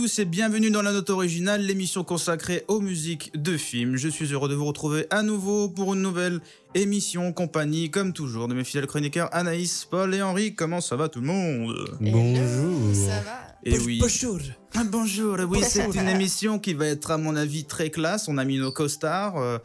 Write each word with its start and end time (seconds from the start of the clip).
Tous 0.00 0.18
et 0.18 0.24
bienvenue 0.24 0.70
dans 0.70 0.80
la 0.80 0.92
note 0.92 1.10
originale, 1.10 1.60
l'émission 1.60 2.04
consacrée 2.04 2.64
aux 2.68 2.80
musiques 2.80 3.32
de 3.34 3.58
films. 3.58 3.96
Je 3.96 4.08
suis 4.08 4.32
heureux 4.32 4.48
de 4.48 4.54
vous 4.54 4.64
retrouver 4.64 5.06
à 5.10 5.22
nouveau 5.22 5.68
pour 5.68 5.92
une 5.92 6.00
nouvelle 6.00 6.40
émission, 6.74 7.34
compagnie, 7.34 7.90
comme 7.90 8.14
toujours, 8.14 8.48
de 8.48 8.54
mes 8.54 8.64
fidèles 8.64 8.86
chroniqueurs 8.86 9.28
Anaïs, 9.32 9.84
Paul 9.84 10.14
et 10.14 10.22
Henri. 10.22 10.54
Comment 10.54 10.80
ça 10.80 10.96
va 10.96 11.10
tout 11.10 11.20
le 11.20 11.26
monde? 11.26 11.98
Bonjour. 12.00 12.94
Ça 12.94 13.20
va 13.20 13.40
Et 13.62 13.78
oui. 13.78 13.98
Bonjour. 14.00 14.38
Ah, 14.74 14.84
Bonjour, 14.84 15.36
oui, 15.46 15.58
c'est 15.68 15.84
une 15.94 16.08
émission 16.08 16.58
qui 16.58 16.72
va 16.72 16.86
être 16.86 17.10
à 17.10 17.18
mon 17.18 17.36
avis 17.36 17.64
très 17.64 17.90
classe. 17.90 18.26
On 18.28 18.38
a 18.38 18.44
mis 18.46 18.56
nos 18.56 18.72
costards, 18.72 19.36
euh, 19.36 19.58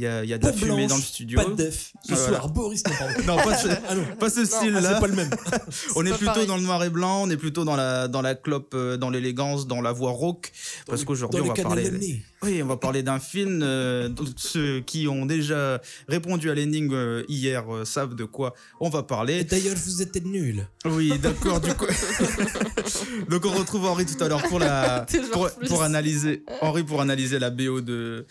il 0.00 0.04
y, 0.04 0.06
a, 0.06 0.24
il 0.24 0.30
y 0.30 0.32
a 0.32 0.38
de 0.38 0.46
la 0.46 0.52
fumée 0.54 0.86
dans 0.86 0.96
le 0.96 1.02
studio. 1.02 1.38
Pas 1.38 1.44
de 1.44 1.54
def. 1.54 1.92
Ce 2.02 2.14
Voilà. 2.14 2.28
soir, 2.38 2.48
Boris 2.48 2.82
non, 2.86 2.92
pardon. 2.98 3.14
Non, 3.26 3.36
pas 3.36 3.56
ce, 3.56 3.68
Ah 3.88 3.94
non, 3.94 4.04
pas 4.18 4.30
ce 4.30 4.40
ah, 4.40 4.44
style-là. 4.46 4.80
c'est 4.94 5.00
pas 5.00 5.06
le 5.06 5.14
même. 5.14 5.30
On 5.96 6.06
est 6.06 6.10
plutôt 6.10 6.24
pareil. 6.24 6.46
dans 6.46 6.56
le 6.56 6.62
noir 6.62 6.82
et 6.84 6.88
blanc, 6.90 7.22
on 7.24 7.30
est 7.30 7.36
plutôt 7.36 7.64
dans 7.64 7.76
la, 7.76 8.08
dans 8.08 8.22
la 8.22 8.34
clope, 8.34 8.72
euh, 8.74 8.96
dans 8.96 9.10
l'élégance, 9.10 9.66
dans 9.66 9.82
la 9.82 9.92
voix 9.92 10.12
rauque. 10.12 10.52
Parce 10.86 11.04
qu'aujourd'hui, 11.04 11.40
Dans 11.40 11.46
on 11.50 11.54
va 11.54 11.62
parler. 11.62 12.22
Oui, 12.42 12.62
on 12.62 12.66
va 12.66 12.78
parler 12.78 13.02
d'un 13.02 13.18
film. 13.18 13.60
euh, 13.62 14.08
ceux 14.36 14.80
qui 14.80 15.06
ont 15.08 15.26
déjà 15.26 15.80
répondu 16.08 16.50
à 16.50 16.54
l'énigme 16.54 16.94
euh, 16.94 17.22
hier 17.28 17.64
euh, 17.74 17.84
savent 17.84 18.14
de 18.14 18.24
quoi 18.24 18.54
on 18.80 18.88
va 18.88 19.02
parler. 19.02 19.44
d'ailleurs, 19.44 19.76
vous 19.76 20.00
êtes 20.00 20.24
nuls. 20.24 20.66
Oui, 20.86 21.12
d'accord, 21.18 21.60
du 21.60 21.74
coup. 21.74 21.84
Donc 23.28 23.44
on 23.44 23.50
retrouve 23.50 23.84
Henri 23.86 24.06
tout 24.06 24.22
à 24.24 24.28
l'heure 24.28 24.42
pour 24.48 24.58
la 24.58 25.06
pour 25.68 25.82
analyser 25.82 26.42
Henri 26.62 26.82
pour 26.84 27.00
analyser 27.00 27.38
la 27.38 27.50
BO 27.50 27.80
de 27.80 28.26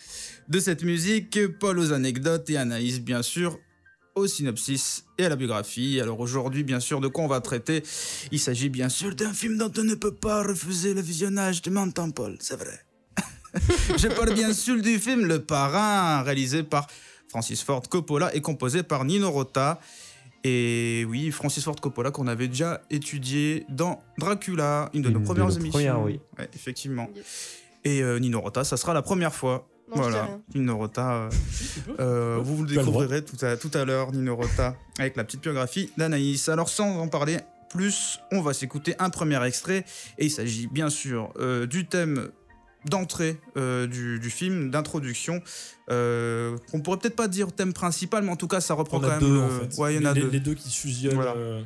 de 0.50 0.59
cette 0.59 0.83
musique, 0.83 1.39
Paul 1.59 1.80
aux 1.80 1.94
anecdotes 1.94 2.50
et 2.50 2.58
Anaïs 2.58 3.00
bien 3.00 3.22
sûr 3.22 3.59
au 4.16 4.28
synopsis 4.28 5.05
et 5.17 5.25
à 5.25 5.30
la 5.30 5.36
biographie. 5.36 6.00
Alors 6.02 6.19
aujourd'hui, 6.19 6.64
bien 6.64 6.80
sûr, 6.80 7.00
de 7.00 7.08
quoi 7.08 7.23
on 7.23 7.28
va 7.28 7.39
traiter? 7.39 7.83
Il 8.31 8.39
s'agit 8.39 8.70
bien 8.70 8.89
sûr 8.89 9.16
d'un 9.16 9.31
film 9.31 9.58
dont 9.58 9.72
on 9.77 9.83
ne 9.83 9.95
peut 9.95 10.14
pas 10.14 10.44
refuser 10.44 10.94
le 10.94 11.02
visionnage. 11.02 11.61
Tu 11.61 11.70
m'entends, 11.70 12.09
Paul 12.11 12.36
C'est 12.39 12.55
vrai. 12.55 12.80
Je 13.97 14.08
parle 14.08 14.33
bien 14.33 14.52
sûr 14.53 14.81
du 14.81 15.00
film 15.00 15.25
Le 15.25 15.39
Parrain, 15.39 16.22
réalisé 16.23 16.64
par 16.64 16.88
Francis 17.30 17.61
Ford 17.61 17.83
Coppola 17.88 18.36
et 18.36 18.42
composé 18.42 18.83
par 18.83 19.05
Nino 19.05 19.30
Rota. 19.30 19.80
Et 20.44 21.05
oui, 21.08 21.31
Francis 21.31 21.64
Ford 21.64 21.75
Coppola 21.75 22.11
qu'on 22.11 22.27
avait 22.27 22.47
déjà 22.47 22.81
étudié 22.89 23.66
dans 23.70 24.02
Dracula, 24.17 24.89
une 24.94 25.02
de 25.03 25.09
nos 25.09 25.20
Une 25.20 25.25
premières 25.25 25.52
émissions. 25.55 25.72
premières, 25.72 26.02
oui. 26.02 26.20
Ouais, 26.38 26.50
effectivement. 26.53 27.08
Et 27.83 28.02
euh, 28.02 28.20
Nino 28.20 28.42
Rota, 28.42 28.64
ça 28.64 28.77
sera 28.77 28.94
la 28.94 29.02
première 29.02 29.33
fois. 29.33 29.67
Non, 29.95 30.01
voilà. 30.01 30.29
Nino 30.55 30.77
Rota. 30.77 31.13
euh, 31.13 31.29
euh, 31.99 32.37
vous 32.41 32.57
vous 32.57 32.63
le 32.63 32.69
découvrirez 32.69 33.23
tout 33.25 33.43
à, 33.45 33.57
tout 33.57 33.71
à 33.73 33.85
l'heure, 33.85 34.11
Nino 34.11 34.35
Rota, 34.35 34.75
avec 34.99 35.15
la 35.15 35.23
petite 35.23 35.41
biographie 35.41 35.91
d'Anaïs. 35.97 36.47
Alors, 36.49 36.69
sans 36.69 36.97
en 36.99 37.07
parler 37.07 37.37
plus, 37.69 38.19
on 38.31 38.41
va 38.41 38.53
s'écouter 38.53 38.95
un 38.99 39.09
premier 39.09 39.43
extrait. 39.45 39.85
Et 40.17 40.25
il 40.25 40.31
s'agit 40.31 40.67
bien 40.67 40.89
sûr 40.89 41.31
euh, 41.39 41.65
du 41.65 41.85
thème 41.87 42.29
d'entrée 42.86 43.37
euh, 43.58 43.87
du, 43.87 44.19
du 44.19 44.30
film, 44.30 44.71
d'introduction. 44.71 45.41
Euh, 45.91 46.55
on 46.73 46.80
pourrait 46.80 46.97
peut-être 46.97 47.15
pas 47.15 47.27
dire 47.27 47.52
thème 47.52 47.73
principal, 47.73 48.23
mais 48.23 48.31
en 48.31 48.35
tout 48.37 48.47
cas, 48.47 48.61
ça 48.61 48.73
reprend 48.73 48.97
On 48.97 49.02
quand 49.02 49.08
a 49.08 49.11
même. 49.11 49.19
deux, 49.19 49.33
le- 49.33 49.41
en 49.41 49.49
fait. 49.49 49.77
Ouais, 49.81 49.95
il 49.95 50.02
y 50.02 50.05
en 50.08 50.09
a 50.09 50.14
les, 50.14 50.21
deux. 50.21 50.30
les 50.30 50.39
deux 50.39 50.53
qui 50.53 50.71
fusionnent. 50.73 51.15
Voilà. 51.15 51.33
euh, 51.35 51.61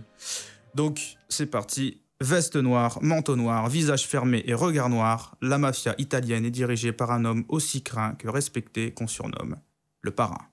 Donc, 0.76 1.18
c'est 1.30 1.46
parti. 1.46 2.00
Veste 2.24 2.56
noire, 2.56 3.00
manteau 3.02 3.36
noir, 3.36 3.68
visage 3.68 4.08
fermé 4.08 4.44
et 4.48 4.54
regard 4.54 4.88
noir, 4.88 5.36
la 5.42 5.58
mafia 5.58 5.94
italienne 5.98 6.46
est 6.46 6.52
dirigée 6.52 6.94
par 6.94 7.12
un 7.12 7.26
homme 7.26 7.44
aussi 7.50 7.84
craint 7.84 8.16
que 8.16 8.30
respecté 8.30 8.94
qu'on 8.94 9.08
surnomme 9.08 9.58
le 10.00 10.12
parrain. 10.12 10.53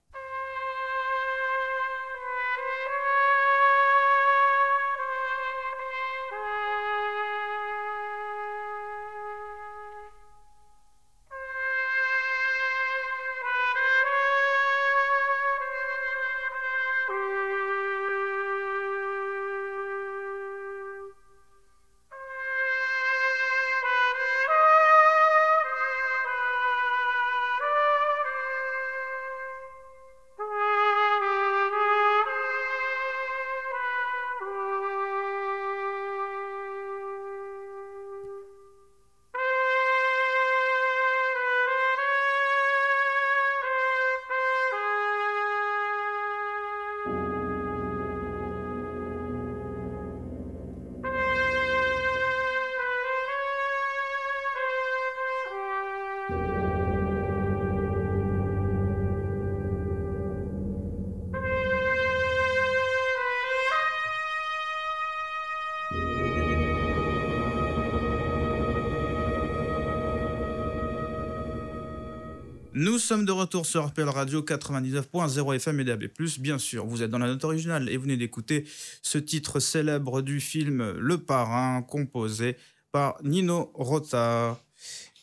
Nous 72.81 72.99
sommes 72.99 73.27
de 73.27 73.33
retour 73.33 73.67
sur 73.67 73.89
RPL 73.89 74.09
Radio 74.09 74.41
99.0 74.41 75.55
FM 75.57 75.81
et 75.81 75.85
DAB+. 75.85 76.05
Bien 76.39 76.57
sûr, 76.57 76.87
vous 76.87 77.03
êtes 77.03 77.11
dans 77.11 77.19
la 77.19 77.27
note 77.27 77.45
originale 77.45 77.91
et 77.91 77.99
vous 77.99 78.05
venez 78.05 78.17
d'écouter 78.17 78.65
ce 79.03 79.19
titre 79.19 79.61
célèbre 79.61 80.23
du 80.23 80.41
film 80.41 80.93
Le 80.93 81.19
Parrain, 81.19 81.83
composé 81.83 82.57
par 82.91 83.23
Nino 83.23 83.71
Rota. 83.75 84.59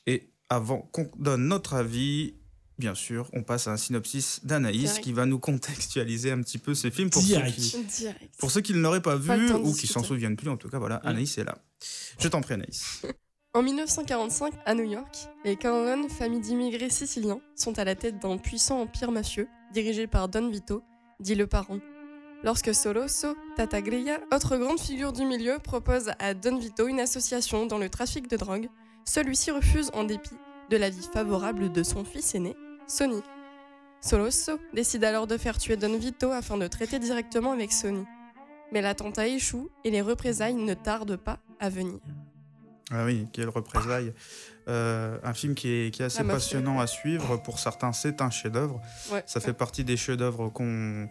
Et 0.05 0.29
avant 0.51 0.81
qu'on 0.91 1.09
donne 1.17 1.47
notre 1.47 1.73
avis, 1.73 2.35
bien 2.77 2.93
sûr, 2.93 3.27
on 3.33 3.41
passe 3.41 3.67
à 3.67 3.71
un 3.71 3.77
synopsis 3.77 4.45
d'Anaïs 4.45 4.99
qui 4.99 5.11
va 5.11 5.25
nous 5.25 5.39
contextualiser 5.39 6.29
un 6.29 6.43
petit 6.43 6.59
peu 6.59 6.75
ce 6.75 6.91
film 6.91 7.09
pour 7.09 7.23
ceux 7.23 7.29
Direct. 7.29 7.55
qui, 7.55 7.83
Direct. 7.85 8.35
pour 8.37 8.51
ceux 8.51 8.61
qui 8.61 8.75
ne 8.75 8.81
l'auraient 8.81 9.01
pas 9.01 9.15
vu 9.15 9.51
ou 9.53 9.73
qui 9.73 9.87
s'en 9.87 10.03
souviennent 10.03 10.37
plus. 10.37 10.51
En 10.51 10.57
tout 10.57 10.69
cas, 10.69 10.77
voilà, 10.77 10.97
Anaïs 10.97 11.35
est 11.39 11.43
là. 11.43 11.57
Je 12.19 12.27
t'en 12.27 12.41
prie, 12.41 12.53
Anaïs. 12.53 13.01
En 13.57 13.63
1945, 13.63 14.53
à 14.67 14.75
New 14.75 14.83
York, 14.83 15.29
les 15.43 15.55
Corleone, 15.55 16.09
famille 16.09 16.41
d'immigrés 16.41 16.91
siciliens, 16.91 17.41
sont 17.55 17.79
à 17.79 17.85
la 17.85 17.95
tête 17.95 18.19
d'un 18.19 18.37
puissant 18.37 18.81
empire 18.81 19.11
mafieux 19.11 19.47
dirigé 19.73 20.05
par 20.05 20.29
Don 20.29 20.47
Vito, 20.47 20.83
dit 21.19 21.33
le 21.33 21.47
parent. 21.47 21.79
Lorsque 22.43 22.75
Soloso 22.75 23.35
Tataglia, 23.55 24.19
autre 24.31 24.57
grande 24.57 24.79
figure 24.79 25.11
du 25.11 25.25
milieu, 25.25 25.57
propose 25.57 26.11
à 26.19 26.35
Don 26.35 26.59
Vito 26.59 26.87
une 26.87 26.99
association 26.99 27.65
dans 27.65 27.79
le 27.79 27.89
trafic 27.89 28.27
de 28.27 28.37
drogue, 28.37 28.69
celui-ci 29.05 29.49
refuse 29.49 29.89
en 29.95 30.03
dépit 30.03 30.37
de 30.69 30.77
l'avis 30.77 31.09
favorable 31.11 31.71
de 31.71 31.81
son 31.81 32.03
fils 32.05 32.35
aîné, 32.35 32.55
Sonny. 32.85 33.23
Soloso 34.01 34.59
décide 34.75 35.03
alors 35.03 35.25
de 35.25 35.35
faire 35.35 35.57
tuer 35.57 35.77
Don 35.77 35.97
Vito 35.97 36.29
afin 36.29 36.59
de 36.59 36.67
traiter 36.67 36.99
directement 36.99 37.53
avec 37.53 37.71
Sonny. 37.71 38.05
Mais 38.71 38.83
l'attentat 38.83 39.27
échoue 39.27 39.71
et 39.83 39.89
les 39.89 40.03
représailles 40.03 40.53
ne 40.53 40.75
tardent 40.75 41.17
pas 41.17 41.39
à 41.59 41.69
venir. 41.69 41.97
Ah 42.91 43.03
oui, 43.05 43.27
quelle 43.33 43.49
représailles. 43.49 44.13
Euh, 44.67 45.17
un 45.23 45.33
film 45.33 45.55
qui 45.55 45.69
est, 45.69 45.91
qui 45.93 46.01
est 46.01 46.05
assez 46.05 46.23
mafia. 46.23 46.33
passionnant 46.35 46.79
à 46.79 46.87
suivre. 46.87 47.37
Pour 47.37 47.59
certains, 47.59 47.93
c'est 47.93 48.21
un 48.21 48.29
chef-d'œuvre. 48.29 48.81
Ouais. 49.11 49.23
Ça 49.25 49.39
fait 49.39 49.53
partie 49.53 49.83
des 49.83 49.95
chefs-d'œuvre 49.97 50.49
qu'on 50.49 51.07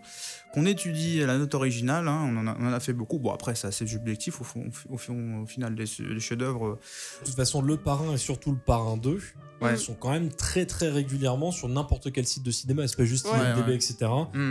qu'on 0.54 0.64
étudie 0.64 1.22
à 1.22 1.26
la 1.26 1.36
note 1.36 1.54
originale. 1.54 2.08
hein. 2.08 2.30
On, 2.32 2.36
en 2.38 2.46
a, 2.46 2.56
on 2.58 2.66
en 2.68 2.72
a 2.72 2.80
fait 2.80 2.94
beaucoup. 2.94 3.18
Bon, 3.18 3.30
après, 3.32 3.54
c'est 3.54 3.66
assez 3.66 3.86
subjectif 3.86 4.40
au, 4.40 4.44
fond- 4.44 4.64
au, 4.88 4.96
fond- 4.96 5.42
au 5.42 5.46
final 5.46 5.74
des, 5.74 5.84
des 5.84 6.20
chefs-d'œuvre. 6.20 6.78
De 7.20 7.26
toute 7.26 7.34
façon, 7.34 7.60
le 7.60 7.76
parrain 7.76 8.12
et 8.14 8.16
surtout 8.18 8.52
le 8.52 8.58
parrain 8.58 8.96
2 8.96 9.20
Ouais. 9.62 9.74
sont 9.78 9.94
quand 9.94 10.10
même 10.10 10.28
très 10.28 10.66
très 10.66 10.90
régulièrement 10.90 11.50
sur 11.50 11.66
n'importe 11.70 12.12
quel 12.12 12.26
site 12.26 12.42
de 12.42 12.50
cinéma. 12.50 12.86
C'est 12.88 12.96
pas 12.98 13.06
juste 13.06 13.24
Ouais, 13.26 13.38
IMDb, 13.38 13.68
ouais. 13.68 13.74
etc. 13.74 13.96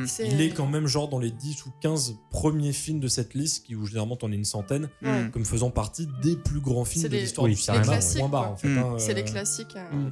C'est- 0.07 0.27
Il 0.27 0.41
est 0.41 0.49
quand 0.49 0.65
même 0.65 0.87
genre 0.87 1.09
dans 1.09 1.19
les 1.19 1.29
10 1.29 1.63
ou 1.67 1.71
15 1.79 2.15
premiers 2.31 2.73
films 2.73 2.99
de 2.99 3.07
cette 3.07 3.35
liste, 3.35 3.67
qui 3.67 3.75
où 3.75 3.85
généralement 3.85 4.15
t'en 4.15 4.31
as 4.31 4.35
une 4.35 4.45
centaine. 4.45 4.89
Hmm. 5.03 5.29
comme 5.31 5.45
faisant 5.45 5.69
partie 5.69 6.07
des 6.23 6.35
plus 6.35 6.59
grands 6.59 6.85
films 6.85 7.03
de 7.07 7.09
les- 7.09 7.21
l'histoire 7.21 7.45
Oui, 7.45 7.51
du 7.51 7.57
c'est 7.61 7.71
cinéma. 7.73 7.99
les 7.99 8.19
point 8.19 8.29
barre, 8.29 8.51
en 8.51 8.55
fait, 8.57 8.67
Mm. 8.67 8.77
hein, 8.79 8.94
C'est 8.97 9.11
euh, 9.11 9.15
les 9.15 9.23
classiques 9.23 9.75
à, 9.75 9.93
mm. 9.93 10.11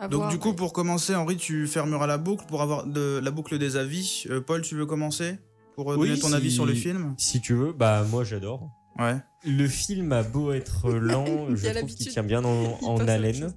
à 0.00 0.08
Donc, 0.08 0.20
voir, 0.20 0.30
du 0.30 0.38
coup, 0.38 0.54
pour 0.54 0.72
commencer, 0.72 1.14
Henri, 1.14 1.36
tu 1.36 1.66
fermeras 1.66 2.06
la 2.06 2.18
boucle 2.18 2.44
pour 2.46 2.62
avoir 2.62 2.86
de, 2.86 3.20
la 3.22 3.30
boucle 3.30 3.58
des 3.58 3.76
avis. 3.76 4.24
Euh, 4.30 4.40
Paul, 4.40 4.62
tu 4.62 4.74
veux 4.76 4.86
commencer 4.86 5.38
Pour 5.74 5.92
euh, 5.92 5.96
Oui, 5.96 6.08
donner 6.08 6.20
ton 6.20 6.28
si- 6.28 6.34
avis 6.34 6.50
sur 6.50 6.66
le 6.66 6.74
film? 6.74 7.14
Si 7.16 7.40
tu 7.40 7.54
veux, 7.54 7.72
bah 7.72 8.04
moi 8.10 8.24
j'adore. 8.24 8.70
Ouais. 8.98 9.16
Le 9.44 9.66
film 9.68 10.12
a 10.12 10.22
beau 10.22 10.52
être 10.52 10.90
lent, 10.92 11.24
je 11.54 11.68
trouve 11.70 11.90
qu'il 11.94 12.08
tient 12.08 12.22
bien 12.24 12.42
en, 12.44 12.98
haleine. 13.08 13.52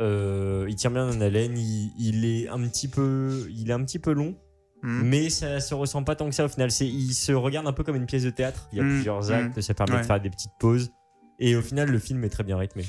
Euh, 0.00 0.66
il 0.68 0.76
tient 0.76 0.90
bien 0.90 1.06
en 1.08 1.20
haleine. 1.20 1.56
Il, 1.58 1.92
il 1.98 2.24
est 2.24 2.48
un 2.48 2.60
petit 2.60 2.88
peu, 2.88 3.46
il 3.50 3.68
est 3.70 3.74
un 3.74 3.84
petit 3.84 3.98
peu 3.98 4.12
long, 4.12 4.36
Hmm. 4.84 5.02
mais 5.04 5.30
ça 5.30 5.60
se 5.60 5.74
ressent 5.74 6.02
pas 6.02 6.16
tant 6.16 6.28
que 6.28 6.34
ça 6.34 6.44
au 6.44 6.48
final. 6.48 6.72
C'est, 6.72 6.88
il 6.88 7.12
se 7.14 7.30
regarde 7.30 7.68
un 7.68 7.72
peu 7.72 7.84
comme 7.84 7.94
une 7.94 8.06
pièce 8.06 8.24
de 8.24 8.30
théâtre. 8.30 8.68
Il 8.72 8.78
y 8.78 8.80
a 8.80 8.84
Mm, 8.84 8.88
plusieurs 8.88 9.28
mm. 9.28 9.32
actes, 9.32 9.60
ça 9.60 9.74
permet 9.74 9.94
Ouais. 9.94 10.00
de 10.00 10.06
faire 10.06 10.20
des 10.20 10.28
petites 10.28 10.50
pauses. 10.58 10.90
Et 11.38 11.54
au 11.54 11.62
final, 11.62 11.88
le 11.88 12.00
film 12.00 12.24
est 12.24 12.28
très 12.30 12.42
bien 12.42 12.56
rythmé. 12.56 12.84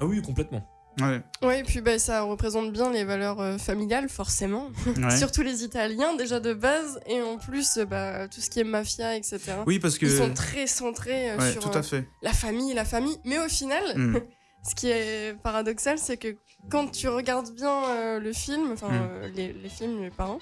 Ah 0.00 0.06
oui, 0.06 0.20
complètement. 0.22 0.62
Ouais, 1.00 1.22
Ouais, 1.42 1.60
et 1.60 1.62
puis 1.62 1.80
bah, 1.80 1.98
ça 1.98 2.22
représente 2.22 2.72
bien 2.72 2.90
les 2.90 3.04
valeurs 3.04 3.40
euh, 3.40 3.58
familiales, 3.58 4.08
forcément. 4.08 4.68
ouais. 4.96 5.16
Surtout 5.16 5.42
les 5.42 5.62
Italiens, 5.62 6.14
déjà 6.16 6.40
de 6.40 6.52
base, 6.52 7.00
et 7.06 7.22
en 7.22 7.38
plus, 7.38 7.76
euh, 7.78 7.84
bah, 7.84 8.26
tout 8.28 8.40
ce 8.40 8.50
qui 8.50 8.60
est 8.60 8.64
mafia, 8.64 9.16
etc. 9.16 9.38
Oui, 9.66 9.78
parce 9.78 9.98
que. 9.98 10.06
Ils 10.06 10.16
sont 10.16 10.34
très 10.34 10.66
centrés 10.66 11.30
euh, 11.30 11.38
Ouais, 11.38 11.52
sur 11.52 11.62
tout 11.62 11.68
euh, 11.76 11.78
à 11.78 11.82
fait. 11.82 12.08
la 12.22 12.32
famille, 12.32 12.74
la 12.74 12.84
famille. 12.84 13.16
Mais 13.24 13.38
au 13.38 13.48
final, 13.48 13.82
Mm. 13.96 14.18
ce 14.68 14.74
qui 14.74 14.88
est 14.90 15.40
paradoxal, 15.42 15.96
c'est 15.98 16.16
que 16.16 16.36
quand 16.70 16.90
tu 16.90 17.08
regardes 17.08 17.50
bien 17.54 17.84
euh, 17.90 18.18
le 18.18 18.32
film, 18.32 18.72
enfin 18.72 18.88
Mm. 18.88 19.00
euh, 19.00 19.28
les, 19.34 19.52
les 19.52 19.68
films, 19.68 20.02
les 20.02 20.10
parents, 20.10 20.40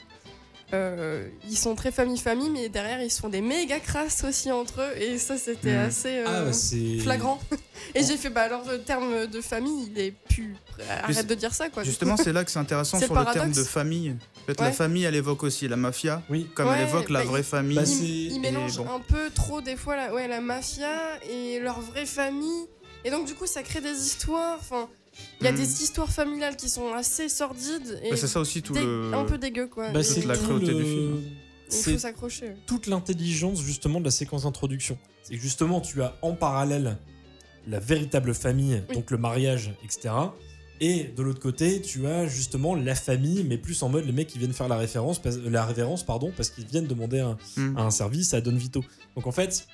euh, 0.75 1.27
ils 1.49 1.57
sont 1.57 1.75
très 1.75 1.91
famille-famille, 1.91 2.51
mais 2.51 2.69
derrière, 2.69 3.01
ils 3.03 3.11
sont 3.11 3.29
des 3.29 3.41
méga 3.41 3.81
crasses 3.81 4.25
aussi 4.25 4.51
entre 4.53 4.81
eux. 4.83 5.01
Et 5.03 5.19
ça, 5.19 5.37
c'était 5.39 5.75
Mm. 5.77 5.81
assez 5.89 6.23
Ah, 6.27 6.31
euh, 6.31 6.45
bah, 6.47 6.53
c'est. 6.53 6.99
flagrant. 6.99 7.39
Et 7.95 8.03
j'ai 8.05 8.17
fait, 8.19 8.29
bah 8.29 8.43
alors, 8.43 8.65
le 8.71 8.81
terme 8.83 9.27
de 9.27 9.41
famille, 9.41 9.89
il 9.91 9.99
est 9.99 10.11
plus. 10.29 10.55
Arrête 11.03 11.27
de 11.27 11.35
dire 11.35 11.55
ça, 11.55 11.71
quoi. 11.71 11.83
Justement, 11.85 12.17
c'est 12.17 12.33
là 12.33 12.45
que 12.45 12.51
c'est 12.51 12.59
intéressant 12.59 12.99
sur 13.01 13.15
le 13.15 13.21
le 13.25 13.33
terme 13.33 13.51
de 13.53 13.63
famille. 13.65 14.15
En 14.43 14.47
fait, 14.47 14.61
la 14.61 14.67
Ouais. 14.67 14.73
famille, 14.73 15.05
elle 15.05 15.15
évoque 15.17 15.43
aussi 15.43 15.67
la 15.69 15.77
mafia, 15.77 16.23
Oui. 16.29 16.47
comme 16.55 16.69
elle 16.69 16.83
évoque 16.89 17.09
la 17.09 17.21
bah, 17.21 17.27
vraie 17.27 17.41
il- 17.41 17.45
famille. 17.45 17.77
Bah, 17.77 17.83
Ils- 17.87 18.33
ils 18.33 18.41
mélangent 18.41 18.77
bon. 18.79 18.87
un 18.95 19.01
peu 19.01 19.31
trop 19.35 19.61
des 19.61 19.77
fois 19.77 19.97
la, 19.97 20.13
ouais, 20.13 20.29
la 20.29 20.41
mafia 20.41 20.91
et 21.31 21.59
leur 21.61 21.81
vraie 21.81 22.07
famille. 22.07 22.67
Et 23.05 23.11
donc 23.11 23.27
du 23.27 23.35
coup 23.35 23.47
ça 23.47 23.63
crée 23.63 23.81
des 23.81 23.91
histoires. 24.07 24.59
Enfin, 24.61 24.89
il 25.41 25.45
y 25.45 25.47
a 25.49 25.53
Mhm. 25.53 25.59
des 25.59 25.83
histoires 25.83 26.11
familiales 26.11 26.57
qui 26.57 26.69
sont 26.69 26.93
assez 26.93 27.29
sordides 27.29 28.01
et 28.03 28.11
Bah, 28.11 28.17
c'est 28.17 28.27
ça 28.29 28.41
aussi 28.41 28.63
tout 28.63 28.73
dé- 28.73 28.83
le. 28.85 29.13
un 29.15 29.25
peu 29.25 29.39
dégueu 29.39 29.67
quoi. 29.67 29.91
Bah, 29.91 30.03
c'est 30.03 30.25
la 30.25 30.37
cruauté 30.37 30.67
le- 30.67 30.75
du 30.75 30.85
film. 30.85 31.23
il 31.71 31.77
faut 31.93 31.99
s'accrocher. 31.99 32.55
toute 32.67 32.87
l'intelligence 32.87 33.61
justement 33.63 34.01
de 34.01 34.05
la 34.07 34.11
séquence 34.11 34.43
d'introduction. 34.45 34.99
C'est 35.23 35.35
que 35.37 35.41
justement 35.43 35.81
tu 35.81 36.03
as 36.03 36.17
en 36.23 36.33
parallèle 36.35 36.97
la 37.67 37.79
véritable 37.81 38.33
famille, 38.35 38.83
Oui. 38.89 38.95
donc 38.95 39.11
le 39.11 39.19
mariage, 39.19 39.75
etc. 39.85 40.09
Et 40.81 41.05
de 41.05 41.23
l'autre 41.23 41.41
côté, 41.41 41.83
tu 41.83 42.07
as 42.07 42.27
justement 42.29 42.75
la 42.77 42.95
famille, 42.95 43.43
mais 43.45 43.59
plus 43.59 43.83
en 43.83 43.89
mode 43.89 44.07
les 44.07 44.13
mecs 44.13 44.29
qui 44.29 44.39
viennent 44.39 44.53
faire 44.53 44.69
la 44.69 44.77
référence, 44.77 45.21
la 45.45 45.67
révérence, 45.67 46.05
pardon, 46.05 46.33
parce 46.37 46.51
qu'ils 46.51 46.67
viennent 46.67 46.87
demander 46.87 47.19
un, 47.19 47.37
Mm. 47.57 47.77
un 47.77 47.91
service 47.91 48.33
à 48.33 48.41
Don 48.41 48.55
Vito. 48.57 48.85
Donc 49.17 49.27
en 49.27 49.33
fait, 49.33 49.67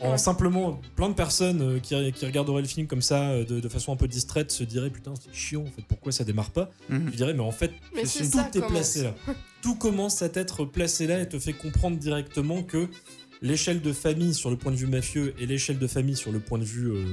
en 0.00 0.12
Ouais. 0.12 0.18
simplement 0.18 0.80
plein 0.94 1.08
de 1.08 1.14
personnes 1.14 1.62
euh, 1.62 1.78
qui, 1.78 1.94
qui 2.12 2.26
regarderaient 2.26 2.62
le 2.62 2.68
film 2.68 2.86
comme 2.86 3.02
ça, 3.02 3.30
euh, 3.30 3.44
de, 3.44 3.60
de 3.60 3.68
façon 3.68 3.92
un 3.92 3.96
peu 3.96 4.08
distraite, 4.08 4.50
se 4.52 4.62
diraient 4.64 4.90
putain 4.90 5.14
c'est 5.20 5.34
chiant 5.34 5.62
en 5.62 5.66
fait, 5.70 5.82
pourquoi 5.88 6.12
ça 6.12 6.24
démarre 6.24 6.50
pas 6.50 6.70
Mhm. 6.88 7.10
Je 7.12 7.16
dirais 7.16 7.34
mais 7.34 7.40
en 7.40 7.50
fait 7.52 7.72
Mais 7.94 8.04
c'est- 8.04 8.24
c'est 8.24 8.30
tout 8.30 8.36
ça 8.38 8.48
est 8.48 8.52
commence. 8.58 8.70
placé 8.72 9.02
là. 9.04 9.14
Tout 9.62 9.74
commence 9.74 10.22
à 10.22 10.26
être 10.34 10.64
placé 10.64 11.06
là 11.06 11.20
et 11.20 11.28
te 11.28 11.38
fait 11.38 11.52
comprendre 11.54 11.96
directement 11.98 12.62
que 12.62 12.88
l'échelle 13.42 13.80
de 13.80 13.92
famille 13.92 14.32
sur 14.34 14.50
le 14.50 14.56
point 14.56 14.70
de 14.70 14.76
vue 14.76 14.86
mafieux 14.86 15.34
et 15.38 15.46
l'échelle 15.46 15.78
de 15.78 15.86
famille 15.86 16.16
sur 16.16 16.30
le 16.32 16.40
point 16.40 16.58
de 16.58 16.64
vue 16.64 16.88
euh, 16.92 17.04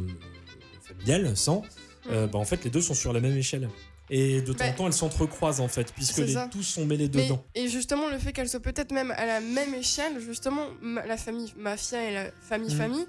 familial, 0.83 1.35
sans, 1.35 1.63
euh, 2.11 2.27
bah, 2.27 2.37
en 2.39 2.45
fait 2.45 2.63
les 2.63 2.69
deux 2.69 2.81
sont 2.81 2.93
sur 2.93 3.13
la 3.13 3.19
même 3.21 3.35
échelle. 3.37 3.69
Et 4.15 4.41
de 4.41 4.53
temps 4.53 4.63
en 4.63 4.67
Bah, 4.67 4.73
temps 4.73 4.87
elles 4.87 4.93
s'entrecroisent 4.93 5.59
en 5.59 5.67
fait, 5.67 5.91
puisque 5.93 6.17
les 6.19 6.33
ça. 6.33 6.47
tous 6.51 6.61
sont 6.61 6.85
mêlés 6.85 7.09
Mais- 7.15 7.23
dedans. 7.25 7.43
et 7.55 7.67
justement 7.67 8.09
le 8.09 8.19
fait 8.19 8.31
qu'elles 8.31 8.47
soient 8.49 8.59
peut-être 8.59 8.91
même 8.91 9.09
à 9.17 9.25
la 9.25 9.39
même 9.39 9.73
échelle, 9.73 10.19
justement 10.19 10.67
ma- 10.81 11.03
la 11.05 11.17
famille 11.17 11.51
mafia 11.57 12.03
et 12.03 12.13
la 12.13 12.25
famille 12.47 12.71
Mhm. 12.71 12.77
famille, 12.77 13.05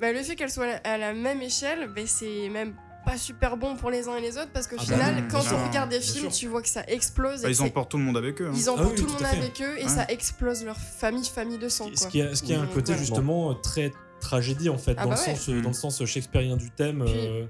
bah, 0.00 0.12
le 0.12 0.22
fait 0.22 0.34
qu'elles 0.34 0.50
soient 0.50 0.80
à 0.84 0.96
la 0.96 1.12
même 1.12 1.42
échelle, 1.42 1.90
bah, 1.94 2.02
c'est 2.06 2.48
même 2.48 2.74
pas 3.04 3.18
super 3.18 3.56
bon 3.58 3.76
pour 3.76 3.90
les 3.90 4.08
uns 4.08 4.16
et 4.16 4.20
les 4.22 4.38
autres 4.38 4.50
parce 4.54 4.66
qu'au 4.66 4.76
Ah 4.78 4.84
bah 4.88 4.94
final 4.94 5.14
non, 5.16 5.28
quand 5.30 5.42
on 5.52 5.68
regarde 5.68 5.90
des 5.90 6.00
films 6.00 6.28
tu 6.30 6.46
vois 6.48 6.62
que 6.62 6.68
ça 6.68 6.84
explose 6.88 7.42
Bah, 7.42 7.48
et 7.48 7.52
ils 7.52 7.60
emportent 7.62 7.90
tout 7.90 7.98
le 7.98 8.04
monde 8.04 8.16
avec 8.16 8.40
eux. 8.40 8.46
hein. 8.48 8.52
Ils 8.56 8.68
Ah 8.68 8.72
emportent 8.72 8.90
oui, 8.92 8.96
tout 8.96 9.06
le 9.06 9.12
monde 9.12 9.24
avec 9.24 9.60
eux 9.60 9.78
et 9.78 9.84
Ouais. 9.84 9.88
ça 9.90 10.06
explose 10.08 10.64
leur 10.64 10.76
famille, 10.78 11.24
famille 11.26 11.58
de 11.58 11.68
sang. 11.68 11.90
Ce 11.94 12.06
qui 12.08 12.22
a, 12.22 12.34
ce 12.34 12.42
qui 12.42 12.54
a 12.54 12.60
un 12.62 12.66
côté 12.66 12.94
justement 12.96 13.50
euh, 13.50 13.54
très 13.62 13.92
tragédie 14.20 14.70
en 14.70 14.78
fait, 14.78 14.94
Ah 14.96 15.04
dans, 15.04 15.10
bah 15.10 15.16
le 15.16 15.30
ouais. 15.32 15.36
sens, 15.36 15.48
euh, 15.50 15.60
dans 15.60 15.68
le 15.68 15.74
sens 15.74 16.04
shakespearien 16.04 16.56
du 16.56 16.70
thème. 16.70 17.04
Puis, 17.04 17.14
euh, 17.14 17.44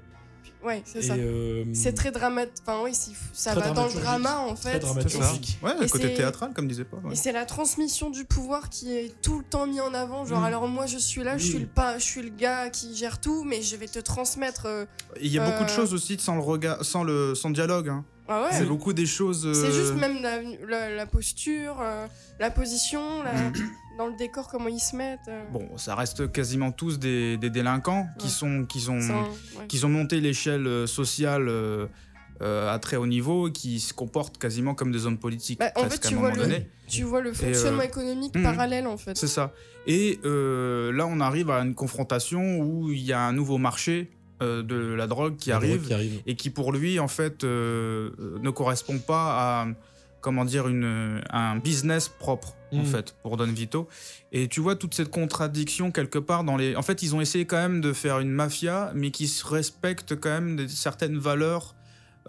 Ouais, 0.63 0.81
c'est 0.85 1.01
ça. 1.01 1.13
euh, 1.13 1.63
C'est 1.73 1.93
très 1.93 2.11
dramatique. 2.11 2.53
Enfin, 2.65 2.81
oui, 2.83 2.93
c'est- 2.93 3.11
ça 3.31 3.51
Très 3.51 3.61
va 3.61 3.67
dans 3.75 3.85
le 3.85 3.91
dramaturgique. 3.93 4.01
drama 4.03 4.39
en 4.39 4.55
Très 4.55 4.71
fait. 4.73 4.79
dramatique. 4.79 5.11
C'est 5.11 5.17
ça. 5.21 5.23
Magique. 5.27 5.59
Ouais, 5.63 5.71
le 5.79 5.87
côté 5.87 6.13
théâtral, 6.13 6.51
comme 6.53 6.67
disait 6.67 6.83
Paul. 6.83 6.99
ouais. 7.05 7.13
Et 7.13 7.15
c'est 7.15 7.31
la 7.31 7.45
transmission 7.45 8.09
du 8.09 8.25
pouvoir 8.25 8.69
qui 8.69 8.91
est 8.95 9.13
tout 9.21 9.37
le 9.37 9.43
temps 9.45 9.67
mis 9.67 9.79
en 9.79 9.93
avant. 9.93 10.25
Genre, 10.25 10.41
Mm. 10.41 10.45
alors 10.45 10.67
moi 10.67 10.85
je 10.87 10.97
suis 10.97 11.23
là, 11.23 11.37
je 11.37 11.45
suis 11.45 11.59
le 11.59 11.67
pas, 11.67 11.99
je 11.99 12.03
suis 12.03 12.21
le 12.21 12.29
gars 12.29 12.69
qui 12.69 12.95
gère 12.95 13.21
tout, 13.21 13.43
mais 13.43 13.61
je 13.61 13.75
vais 13.75 13.87
te 13.87 13.99
transmettre. 13.99 14.65
euh, 14.65 14.85
Il 15.21 15.31
y 15.31 15.39
a 15.39 15.45
beaucoup 15.49 15.63
de 15.63 15.69
Euh, 15.69 15.75
choses 15.75 15.93
aussi 15.93 16.17
sans 16.19 16.35
le 16.35 16.41
regard, 16.41 16.83
sans 16.83 17.03
le, 17.03 17.35
sans 17.35 17.49
le 17.49 17.53
dialogue. 17.55 17.89
hein. 17.89 18.03
Ah 18.27 18.43
ouais. 18.43 18.49
C'est 18.51 18.65
beaucoup 18.65 18.93
des 18.93 19.05
choses. 19.05 19.51
C'est 19.53 19.67
euh, 19.67 19.71
juste 19.71 19.93
même 19.95 20.21
la, 20.21 20.41
la- 20.67 20.89
la 20.95 21.05
posture, 21.05 21.77
euh, 21.81 22.07
la 22.39 22.51
position, 22.51 23.23
la- 23.23 23.33
Mm. 23.33 23.53
dans 23.97 24.07
le 24.07 24.15
décor 24.17 24.47
comment 24.49 24.67
ils 24.67 24.79
se 24.79 24.95
mettent. 24.95 25.19
euh, 25.29 25.43
Bon, 25.51 25.77
ça 25.77 25.95
reste 25.95 26.31
quasiment 26.31 26.71
tous 26.71 26.99
des, 26.99 27.37
des 27.37 27.49
délinquants 27.49 28.07
qui 28.19 28.29
sont, 28.29 28.65
qui 28.65 28.79
ont, 28.89 29.01
sans- 29.01 29.21
ouais. 29.59 29.67
qui 29.67 29.83
ont 29.85 29.89
monté 29.89 30.19
l'échelle 30.21 30.87
sociale 30.87 31.49
à 32.39 32.77
très 32.79 32.97
haut 32.97 33.07
niveau, 33.07 33.47
et 33.47 33.51
qui 33.51 33.79
se 33.79 33.93
comportent 33.93 34.37
quasiment 34.37 34.75
comme 34.75 34.91
des 34.91 35.07
hommes 35.07 35.17
politiques. 35.17 35.57
Bah, 35.59 35.71
en 35.75 35.85
fait, 35.89 36.05
à 36.05 36.09
tu 36.09 36.13
un 36.15 36.17
vois 36.19 36.31
le- 36.31 36.37
donné. 36.37 36.69
Tu 36.87 37.01
vois 37.03 37.21
le 37.21 37.33
fonctionnement 37.33 37.81
économique 37.81 38.35
mm. 38.35 38.43
parallèle 38.43 38.85
en 38.87 38.97
fait. 38.97 39.17
C'est 39.17 39.27
ça. 39.27 39.53
Et 39.87 40.19
là, 40.23 41.07
on 41.07 41.19
arrive 41.19 41.49
à 41.49 41.59
une 41.61 41.73
confrontation 41.75 42.59
où 42.59 42.91
il 42.91 43.01
y 43.01 43.13
a 43.13 43.21
un 43.21 43.33
nouveau 43.33 43.57
marché 43.57 44.11
euh, 44.41 44.63
de 44.63 44.75
la 44.93 45.07
drogue 45.07 45.35
qui 45.37 45.49
la 45.49 45.55
drogue 45.57 45.69
arrive 45.69 45.87
qui 45.87 45.93
arrive. 45.93 46.21
et 46.25 46.35
qui 46.35 46.49
pour 46.49 46.71
lui 46.71 46.99
en 46.99 47.07
fait 47.07 47.43
euh, 47.43 48.11
ne 48.41 48.49
correspond 48.49 48.99
pas 48.99 49.61
à 49.63 49.67
comment 50.21 50.45
dire 50.45 50.67
une 50.67 51.21
un 51.29 51.57
business 51.57 52.07
propre 52.09 52.53
en 52.73 52.77
Mm. 52.81 52.85
fait 52.85 53.15
pour 53.23 53.37
Don 53.37 53.45
Vito 53.47 53.87
et 54.33 54.49
tu 54.49 54.59
vois 54.59 54.75
toute 54.75 54.93
cette 54.93 55.09
contradiction 55.09 55.89
quelque 55.91 56.19
part 56.19 56.43
dans 56.43 56.57
les 56.57 56.75
en 56.75 56.81
fait 56.81 57.01
ils 57.01 57.15
ont 57.15 57.21
essayé 57.21 57.45
quand 57.45 57.55
même 57.57 57.79
de 57.79 57.93
faire 57.93 58.19
une 58.19 58.29
mafia 58.31 58.91
mais 58.93 59.09
qui 59.11 59.27
se 59.27 59.45
respecte 59.45 60.15
quand 60.19 60.29
même 60.29 60.55
des, 60.57 60.67
certaines 60.67 61.17
valeurs 61.17 61.75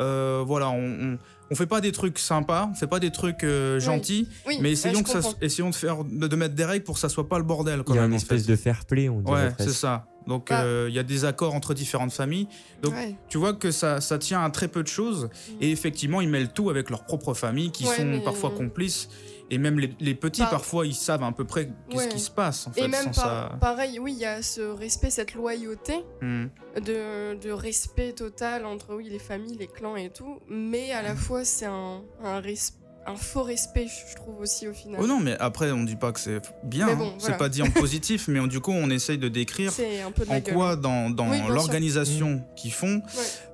Euh, 0.00 0.44
voilà 0.46 0.68
on, 0.70 0.86
on 1.06 1.18
on 1.50 1.54
fait 1.54 1.66
pas 1.66 1.80
des 1.80 1.92
trucs 1.92 2.18
sympas 2.18 2.68
on 2.72 2.74
fait 2.74 2.86
pas 2.86 3.00
des 3.00 3.10
trucs 3.10 3.42
euh, 3.44 3.80
gentils 3.80 4.28
Oui, 4.46 4.58
mais 4.60 4.72
essayons 4.72 4.98
je 4.98 5.04
que 5.04 5.08
ça 5.10 5.20
comprends. 5.20 5.38
essayons 5.40 5.70
de 5.70 5.74
faire 5.74 6.04
de, 6.04 6.26
de 6.26 6.36
mettre 6.36 6.54
des 6.54 6.64
règles 6.64 6.84
pour 6.84 6.94
que 6.94 7.00
ça 7.00 7.08
soit 7.08 7.28
pas 7.28 7.38
le 7.38 7.44
bordel 7.44 7.82
quand 7.84 7.94
Il 7.94 7.96
y 7.96 7.98
a 7.98 8.02
même 8.02 8.10
une 8.10 8.16
espèce 8.16 8.44
fait. 8.44 8.52
de 8.52 8.56
fair 8.56 8.84
play, 8.84 9.08
on 9.08 9.20
dirait 9.20 9.46
ouais 9.46 9.52
c'est 9.58 9.70
ça 9.70 10.06
donc 10.26 10.50
Bah. 10.50 10.60
euh, 10.62 10.86
il 10.90 10.94
y 10.94 10.98
a 10.98 11.02
des 11.02 11.24
accords 11.24 11.54
entre 11.54 11.72
différentes 11.72 12.12
familles 12.12 12.48
donc, 12.82 12.92
Ouais. 12.94 13.16
tu 13.30 13.38
vois 13.38 13.54
que 13.54 13.70
ça, 13.70 14.00
ça 14.02 14.18
tient 14.18 14.44
à 14.44 14.50
très 14.50 14.68
peu 14.68 14.82
de 14.82 14.88
choses. 14.88 15.30
Et 15.60 15.70
effectivement, 15.72 16.20
ils 16.20 16.28
mêlent 16.28 16.52
tout 16.52 16.68
avec 16.70 16.90
leur 16.90 17.04
propre 17.04 17.34
famille, 17.34 17.70
qui 17.72 17.84
Ouais, 17.86 17.96
sont 17.96 18.04
mais- 18.04 18.20
parfois 18.20 18.50
complices. 18.50 19.08
Et 19.50 19.56
même 19.58 19.78
les, 19.78 19.94
les 20.00 20.14
petits, 20.14 20.42
Bah, 20.42 20.48
parfois, 20.50 20.86
ils 20.86 20.94
savent 20.94 21.22
à 21.22 21.32
peu 21.32 21.44
près 21.44 21.70
qu'est-ce 21.88 22.02
ouais. 22.04 22.08
qui 22.08 22.18
se 22.20 22.30
passe, 22.30 22.66
en 22.66 22.72
fait, 22.72 22.82
Et 22.82 22.88
même 22.88 23.12
sans 23.14 23.22
par- 23.22 23.50
ça. 23.52 23.56
pareil, 23.60 23.98
oui, 23.98 24.12
il 24.12 24.18
y 24.18 24.26
a 24.26 24.42
ce 24.42 24.60
respect, 24.60 25.10
cette 25.10 25.34
loyauté. 25.34 26.04
Hmm. 26.20 26.46
de, 26.76 27.34
de 27.40 27.50
respect 27.50 28.12
total 28.12 28.64
entre 28.66 28.94
oui, 28.94 29.08
les 29.08 29.18
familles, 29.18 29.56
les 29.56 29.66
clans 29.66 29.96
et 29.96 30.10
tout, 30.10 30.38
mais 30.48 30.92
à 30.92 31.02
la 31.02 31.16
fois 31.16 31.44
c'est 31.44 31.64
un, 31.66 32.02
un, 32.22 32.40
res- 32.40 32.72
un 33.08 33.16
faux 33.16 33.42
respect, 33.42 33.86
je 33.88 34.16
trouve 34.16 34.40
aussi 34.40 34.68
au 34.68 34.72
final. 34.72 35.00
Oh 35.02 35.06
non, 35.06 35.20
mais 35.20 35.36
après, 35.40 35.70
on 35.72 35.82
dit 35.84 35.96
pas 35.96 36.12
que 36.12 36.20
c'est 36.20 36.40
bien. 36.62 36.88
Hein. 36.88 36.96
bon, 36.96 37.12
C'est 37.18 37.36
pas 37.36 37.48
dit 37.48 37.62
en 37.62 37.70
positif, 37.70 38.28
mais 38.28 38.40
on- 38.40 38.46
du 38.46 38.60
coup, 38.60 38.72
on 38.72 38.90
essaye 38.90 39.18
de 39.18 39.28
décrire 39.28 39.72
C'est 39.72 40.00
un 40.02 40.10
peu 40.10 40.24
de 40.24 40.30
la 40.30 40.36
en 40.36 40.40
quoi, 40.40 40.76
dans, 40.76 41.10
dans 41.10 41.30
Oui, 41.30 41.38
l'organisation 41.48 42.42
qu'ils 42.56 42.72
font, 42.72 43.02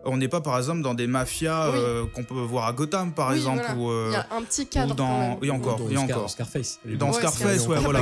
on 0.05 0.17
n'est 0.17 0.29
pas, 0.29 0.41
par 0.41 0.59
exemple, 0.59 0.83
dans 0.83 0.95
des 0.95 1.07
mafias 1.07 1.71
Oui. 1.71 1.77
euh, 1.79 2.05
qu'on 2.13 2.25
peut 2.25 2.35
voir 2.35 2.67
à 2.67 2.73
Gotham, 2.73 3.13
par 3.13 3.31
Oui, 3.31 3.37
exemple, 3.37 3.63
voilà. 3.65 3.77
ou, 3.81 3.91
euh, 3.91 4.09
Il 4.11 4.13
y 4.13 4.17
a 4.17 4.27
un 4.37 4.43
petit 4.43 4.63
ou 4.63 4.67
cadre 4.67 4.95
dans... 4.95 5.39
encore, 5.53 5.79
Dans 5.79 5.89
et 5.89 5.95
Scar- 5.95 6.03
encore. 6.05 6.31
Scarface. 6.31 6.79
Dans 6.99 7.07
Ouais, 7.09 7.13
Scarface, 7.15 7.67
ouais, 7.69 7.79
voilà, 7.81 8.01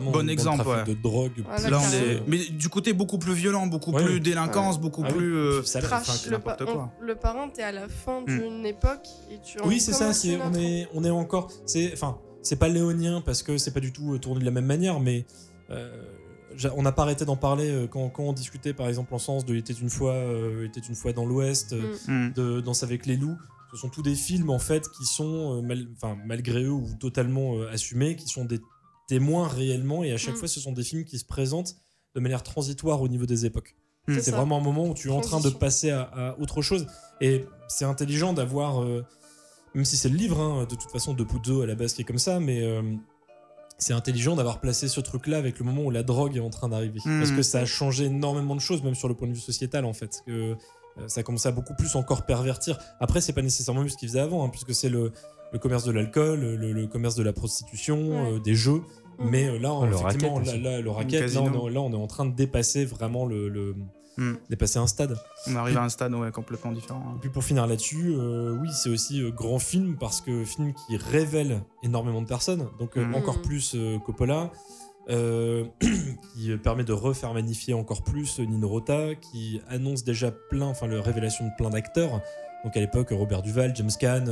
Bon 0.00 0.28
exemple, 0.30 0.64
de 0.86 0.94
drogue. 0.94 1.44
Là, 1.68 1.78
on 1.80 1.92
est... 1.92 2.22
Mais 2.26 2.38
du 2.38 2.68
côté 2.68 2.92
beaucoup 2.92 3.18
plus 3.18 3.34
violent, 3.34 3.66
beaucoup 3.66 3.92
Ouais, 3.92 4.04
plus 4.04 4.20
délinquance, 4.20 4.80
beaucoup 4.80 5.02
Ah 5.06 5.12
plus... 5.12 5.34
euh, 5.36 5.62
Trash, 5.62 6.26
le, 6.26 6.30
n'importe 6.32 6.64
pa- 6.64 6.72
quoi. 6.72 6.90
on- 7.00 7.04
le 7.04 7.14
parrain, 7.14 7.48
t'es 7.52 7.62
à 7.62 7.72
la 7.72 7.88
fin 7.88 8.20
Hmm. 8.20 8.24
d'une 8.26 8.66
époque 8.66 9.06
et 9.30 9.38
tu 9.44 9.58
Oui, 9.64 9.80
c'est 9.80 9.92
ça. 9.92 10.12
C'est 10.12 10.35
on 10.42 10.54
est 10.54 10.88
on 10.94 11.04
est 11.04 11.10
encore. 11.10 11.50
C'est 11.66 11.92
enfin 11.92 12.18
c'est 12.42 12.56
pas 12.56 12.68
léonien 12.68 13.20
parce 13.20 13.42
que 13.42 13.58
c'est 13.58 13.72
pas 13.72 13.80
du 13.80 13.92
tout 13.92 14.14
euh, 14.14 14.18
tourné 14.18 14.40
de 14.40 14.44
la 14.44 14.50
même 14.52 14.66
manière, 14.66 15.00
mais 15.00 15.24
euh, 15.70 15.90
on 16.76 16.82
n'a 16.82 16.92
pas 16.92 17.02
arrêté 17.02 17.24
d'en 17.24 17.36
parler 17.36 17.68
euh, 17.70 17.86
quand, 17.86 18.08
quand 18.08 18.22
on 18.22 18.32
discutait 18.32 18.72
par 18.72 18.88
exemple 18.88 19.12
en 19.14 19.18
sens 19.18 19.44
de 19.44 19.54
Il 19.54 19.58
était 19.58 19.72
une 19.72 19.90
fois 19.90 20.12
euh, 20.12 20.64
était 20.66 20.80
une 20.80 20.94
fois 20.94 21.12
dans 21.12 21.26
l'Ouest, 21.26 21.72
euh, 21.72 21.94
Mm. 22.06 22.12
hmm. 22.28 22.32
de 22.34 22.60
Danse 22.60 22.82
avec 22.82 23.06
les 23.06 23.16
loups. 23.16 23.36
Ce 23.72 23.76
sont 23.78 23.88
tous 23.88 24.02
des 24.02 24.14
films 24.14 24.48
en 24.50 24.60
fait 24.60 24.88
qui 24.90 25.04
sont 25.04 25.58
euh, 25.58 25.62
mal- 25.62 25.88
malgré 26.24 26.62
eux 26.62 26.70
ou 26.70 26.88
totalement 27.00 27.56
euh, 27.56 27.68
assumés, 27.70 28.14
qui 28.16 28.28
sont 28.28 28.44
des 28.44 28.60
témoins 29.08 29.48
réellement 29.48 30.02
et 30.04 30.12
à 30.12 30.16
chaque 30.16 30.34
Mm. 30.34 30.38
fois 30.38 30.48
ce 30.48 30.60
sont 30.60 30.72
des 30.72 30.84
films 30.84 31.04
qui 31.04 31.18
se 31.18 31.24
présentent 31.24 31.74
de 32.14 32.20
manière 32.20 32.42
transitoire 32.42 33.02
au 33.02 33.08
niveau 33.08 33.26
des 33.26 33.44
époques. 33.44 33.76
C'est 34.08 34.30
vraiment 34.30 34.58
un 34.58 34.62
moment 34.62 34.86
où 34.86 34.94
tu 34.94 35.08
es 35.08 35.10
en 35.10 35.20
train 35.20 35.40
de 35.40 35.50
passer 35.50 35.90
à, 35.90 36.02
à 36.02 36.38
autre 36.38 36.62
chose. 36.62 36.86
Et 37.20 37.44
c'est 37.66 37.84
intelligent 37.84 38.32
d'avoir, 38.32 38.82
euh, 38.84 39.04
même 39.76 39.84
si 39.84 39.96
c'est 39.96 40.08
le 40.08 40.16
livre, 40.16 40.40
hein, 40.40 40.66
de 40.68 40.74
toute 40.74 40.90
façon, 40.90 41.12
de 41.14 41.22
Puzo 41.22 41.60
à 41.60 41.66
la 41.66 41.74
base 41.74 41.92
qui 41.92 42.00
est 42.02 42.04
comme 42.04 42.18
ça, 42.18 42.40
mais 42.40 42.62
euh, 42.62 42.82
c'est 43.78 43.92
intelligent 43.92 44.34
d'avoir 44.34 44.58
placé 44.60 44.88
ce 44.88 45.00
truc-là 45.00 45.36
avec 45.36 45.58
le 45.58 45.66
moment 45.66 45.82
où 45.82 45.90
la 45.90 46.02
drogue 46.02 46.34
est 46.36 46.40
en 46.40 46.48
train 46.48 46.70
d'arriver. 46.70 46.98
Mhm. 47.04 47.20
Parce 47.20 47.30
que 47.30 47.42
ça 47.42 47.60
a 47.60 47.64
changé 47.66 48.06
énormément 48.06 48.54
de 48.56 48.60
choses, 48.60 48.82
même 48.82 48.94
sur 48.94 49.06
le 49.06 49.14
point 49.14 49.28
de 49.28 49.34
vue 49.34 49.40
sociétal, 49.40 49.84
en 49.84 49.92
fait. 49.92 50.22
Que, 50.26 50.32
euh, 50.32 50.54
ça 51.08 51.20
a 51.20 51.22
commencé 51.22 51.46
à 51.46 51.52
beaucoup 51.52 51.74
plus 51.74 51.94
encore 51.94 52.24
pervertir. 52.24 52.78
Après, 53.00 53.20
c'est 53.20 53.34
pas 53.34 53.42
nécessairement 53.42 53.82
vu 53.82 53.90
ce 53.90 53.98
qu'il 53.98 54.08
faisait 54.08 54.20
avant, 54.20 54.44
hein, 54.46 54.48
puisque 54.48 54.74
c'est 54.74 54.88
le, 54.88 55.12
le 55.52 55.58
commerce 55.58 55.84
de 55.84 55.92
l'alcool, 55.92 56.40
le, 56.40 56.72
le 56.72 56.86
commerce 56.86 57.14
de 57.14 57.22
la 57.22 57.34
prostitution, 57.34 57.98
Ouais. 58.12 58.32
euh, 58.32 58.40
des 58.40 58.54
jeux. 58.54 58.80
Mhm. 59.18 59.30
Mais 59.30 59.44
euh, 59.48 59.58
là, 59.58 59.78
le 59.84 59.94
effectivement, 59.94 60.36
racket 60.36 60.62
là, 60.62 60.80
le 60.80 60.90
racket, 60.90 61.34
là 61.34 61.42
on, 61.42 61.68
est, 61.68 61.70
là, 61.70 61.80
on 61.82 61.92
est 61.92 61.96
en 61.96 62.06
train 62.06 62.24
de 62.24 62.34
dépasser 62.34 62.86
vraiment 62.86 63.26
le, 63.26 63.50
le, 63.50 63.74
Dépasser 64.48 64.78
un 64.78 64.86
stade. 64.86 65.16
On 65.46 65.56
arrive 65.56 65.76
à 65.76 65.82
un 65.84 65.88
stade 65.90 66.14
ouais, 66.14 66.30
complètement 66.32 66.72
différent. 66.72 67.14
Et 67.16 67.20
puis 67.20 67.28
pour 67.28 67.44
finir 67.44 67.66
là-dessus, 67.66 68.14
euh, 68.16 68.56
oui, 68.60 68.68
c'est 68.72 68.88
aussi 68.88 69.20
euh, 69.22 69.30
grand 69.30 69.58
film 69.58 69.96
parce 69.98 70.22
que 70.22 70.44
film 70.44 70.72
qui 70.72 70.96
révèle 70.96 71.60
énormément 71.82 72.22
de 72.22 72.26
personnes, 72.26 72.66
donc 72.78 72.96
euh, 72.96 73.04
Mhm. 73.04 73.14
encore 73.14 73.42
plus 73.42 73.76
Coppola, 74.06 74.50
qui 75.08 76.56
permet 76.62 76.84
de 76.84 76.92
refaire 76.92 77.32
magnifier 77.34 77.74
encore 77.74 78.02
plus 78.02 78.40
Nino 78.40 78.68
Rota, 78.68 79.14
qui 79.14 79.60
annonce 79.68 80.02
déjà 80.02 80.30
plein, 80.32 80.66
enfin 80.66 80.86
la 80.88 81.00
révélation 81.02 81.44
de 81.44 81.50
plein 81.58 81.70
d'acteurs. 81.70 82.20
Donc 82.64 82.76
à 82.76 82.80
l'époque, 82.80 83.08
Robert 83.10 83.42
Duval, 83.42 83.74
James 83.76 83.90
Caan, 84.00 84.24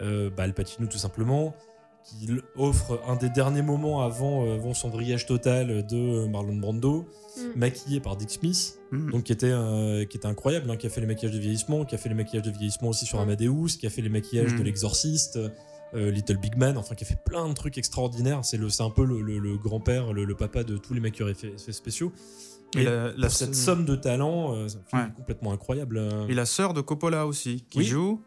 bah, 0.00 0.42
Al 0.44 0.54
Pacino 0.54 0.88
tout 0.88 0.98
simplement, 0.98 1.54
qui 2.04 2.28
offre 2.56 3.00
un 3.06 3.16
des 3.16 3.28
derniers 3.30 3.62
moments 3.62 4.02
avant, 4.02 4.44
euh, 4.46 4.54
avant 4.56 4.74
son 4.74 4.90
vrillage 4.90 5.26
total 5.26 5.86
de 5.86 6.26
Marlon 6.26 6.56
Brando, 6.56 7.06
Mm. 7.36 7.58
maquillé 7.58 8.00
par 8.00 8.16
Dick 8.16 8.30
Smith 8.30 8.78
Mm. 8.90 9.10
donc 9.10 9.22
qui 9.24 9.32
était, 9.32 9.46
euh, 9.50 10.04
qui 10.04 10.16
était 10.18 10.26
incroyable, 10.26 10.70
hein, 10.70 10.76
qui 10.76 10.86
a 10.86 10.90
fait 10.90 11.00
les 11.00 11.06
maquillages 11.06 11.34
de 11.34 11.40
vieillissement, 11.40 11.84
qui 11.86 11.94
a 11.94 11.98
fait 11.98 12.08
les 12.10 12.14
maquillages 12.14 12.44
de 12.44 12.50
vieillissement 12.50 12.88
aussi 12.88 13.06
sur 13.06 13.18
Mm. 13.18 13.22
Amadeus, 13.22 13.66
qui 13.80 13.86
a 13.86 13.90
fait 13.90 14.02
les 14.02 14.08
maquillages 14.10 14.54
de 14.54 14.62
l'exorciste, 14.62 15.38
euh, 15.94 16.10
Little 16.10 16.38
Big 16.38 16.56
Man, 16.56 16.76
enfin 16.78 16.94
qui 16.94 17.04
a 17.04 17.06
fait 17.06 17.22
plein 17.24 17.48
de 17.48 17.54
trucs 17.54 17.76
extraordinaires. 17.78 18.44
C'est 18.44 18.56
le, 18.56 18.68
c'est 18.70 18.82
un 18.82 18.90
peu 18.90 19.04
le, 19.04 19.20
le- 19.20 19.38
le 19.38 19.56
grand-père, 19.58 20.12
le, 20.12 20.24
le 20.24 20.34
papa 20.34 20.64
de 20.64 20.76
tous 20.78 20.94
les 20.94 21.00
maquilleurs 21.00 21.28
effets, 21.30 21.48
effets 21.54 21.72
spéciaux. 21.72 22.12
Et 22.74 22.80
Et, 22.80 22.84
la- 22.84 23.12
la 23.12 23.26
pour 23.28 23.30
cette 23.30 23.54
somme 23.54 23.84
de 23.84 23.94
talent, 23.96 24.54
euh, 24.54 24.68
c'est 24.68 24.78
Ouais. 24.96 25.04
complètement 25.14 25.52
incroyable. 25.52 25.98
euh, 25.98 26.26
Et 26.28 26.34
la 26.34 26.46
sœur 26.46 26.72
de 26.72 26.80
Coppola 26.80 27.26
aussi, 27.26 27.64
qui 27.68 27.78
Oui. 27.80 27.84
joue 27.84 28.22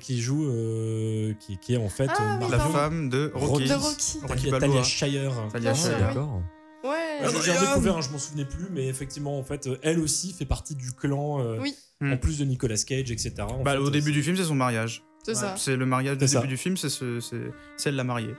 qui 0.00 0.20
joue, 0.20 0.44
euh, 0.48 1.34
qui, 1.38 1.56
qui 1.58 1.74
est 1.74 1.76
en 1.76 1.88
fait 1.88 2.08
Ah, 2.08 2.38
euh, 2.40 2.44
oui, 2.44 2.50
la 2.50 2.58
femme 2.58 3.08
de 3.08 3.30
Rocky. 3.34 3.68
De 3.68 3.74
Rocky. 3.74 4.18
Rocky 4.22 4.50
Talia. 4.50 4.82
Shire. 4.82 5.32
Talia 5.52 5.74
Shire. 5.74 5.90
Ah, 5.94 5.96
oui. 6.00 6.06
d'accord. 6.06 6.42
Ouais. 6.84 7.18
J'ai 7.44 7.52
Ryan. 7.52 7.60
redécouvert, 7.60 7.96
hein, 7.96 8.00
je 8.00 8.10
m'en 8.10 8.18
souvenais 8.18 8.44
plus, 8.44 8.66
mais 8.72 8.88
effectivement, 8.88 9.38
en 9.38 9.44
fait, 9.44 9.68
elle 9.82 10.00
aussi 10.00 10.32
fait 10.32 10.44
partie 10.46 10.74
du 10.74 10.90
clan, 10.92 11.40
euh, 11.40 11.58
Oui. 11.60 11.74
en 12.02 12.06
Mm. 12.06 12.18
plus 12.18 12.38
de 12.38 12.44
Nicolas 12.44 12.76
Cage, 12.76 13.12
etc. 13.12 13.34
En 13.42 13.62
Bah, 13.62 13.72
fait, 13.72 13.78
au 13.78 13.90
début 13.90 14.10
du 14.10 14.22
film, 14.24 14.36
c'est 14.36 14.44
son 14.44 14.56
mariage. 14.56 15.04
C'est 15.24 15.36
ça. 15.36 15.54
C'est 15.56 15.76
le 15.76 15.86
mariage 15.86 16.18
du 16.18 16.26
ça. 16.26 16.40
début 16.40 16.48
du 16.48 16.56
film, 16.56 16.76
c'est 16.76 16.88
ce, 16.88 17.20
c'est 17.20 17.36
c'est 17.76 17.90
elle 17.90 17.94
la 17.94 18.02
mariée. 18.02 18.34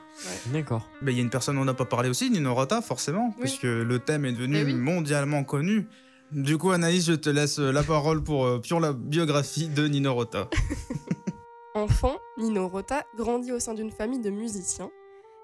D'accord. 0.48 0.90
Bah, 1.02 1.12
Il 1.12 1.16
y 1.18 1.22
a 1.22 1.24
une 1.24 1.30
personne 1.30 1.58
on 1.58 1.64
n'a 1.64 1.74
pas 1.74 1.86
parlé 1.86 2.10
aussi, 2.10 2.30
Nino 2.30 2.54
Rota, 2.54 2.82
forcément, 2.82 3.28
Oui. 3.38 3.44
puisque 3.44 3.64
le 3.64 4.00
thème 4.00 4.26
est 4.26 4.34
devenu 4.34 4.66
oui. 4.66 4.74
mondialement 4.74 5.46
connu. 5.46 5.88
Du 6.34 6.58
coup, 6.58 6.72
Anaïs, 6.72 7.06
je 7.06 7.14
te 7.14 7.30
laisse 7.30 7.60
la 7.60 7.84
parole 7.84 8.24
pour 8.24 8.46
euh, 8.46 8.60
pour 8.60 8.80
la 8.80 8.92
biographie 8.92 9.68
de 9.68 9.88
Nino 9.88 10.16
Rota. 10.16 10.50
Enfant, 11.76 12.18
Nino 12.40 12.68
Rota 12.68 13.06
grandit 13.16 13.52
au 13.52 13.60
sein 13.60 13.76
d'une 13.76 13.92
famille 13.92 14.20
de 14.20 14.32
musiciens. 14.32 14.90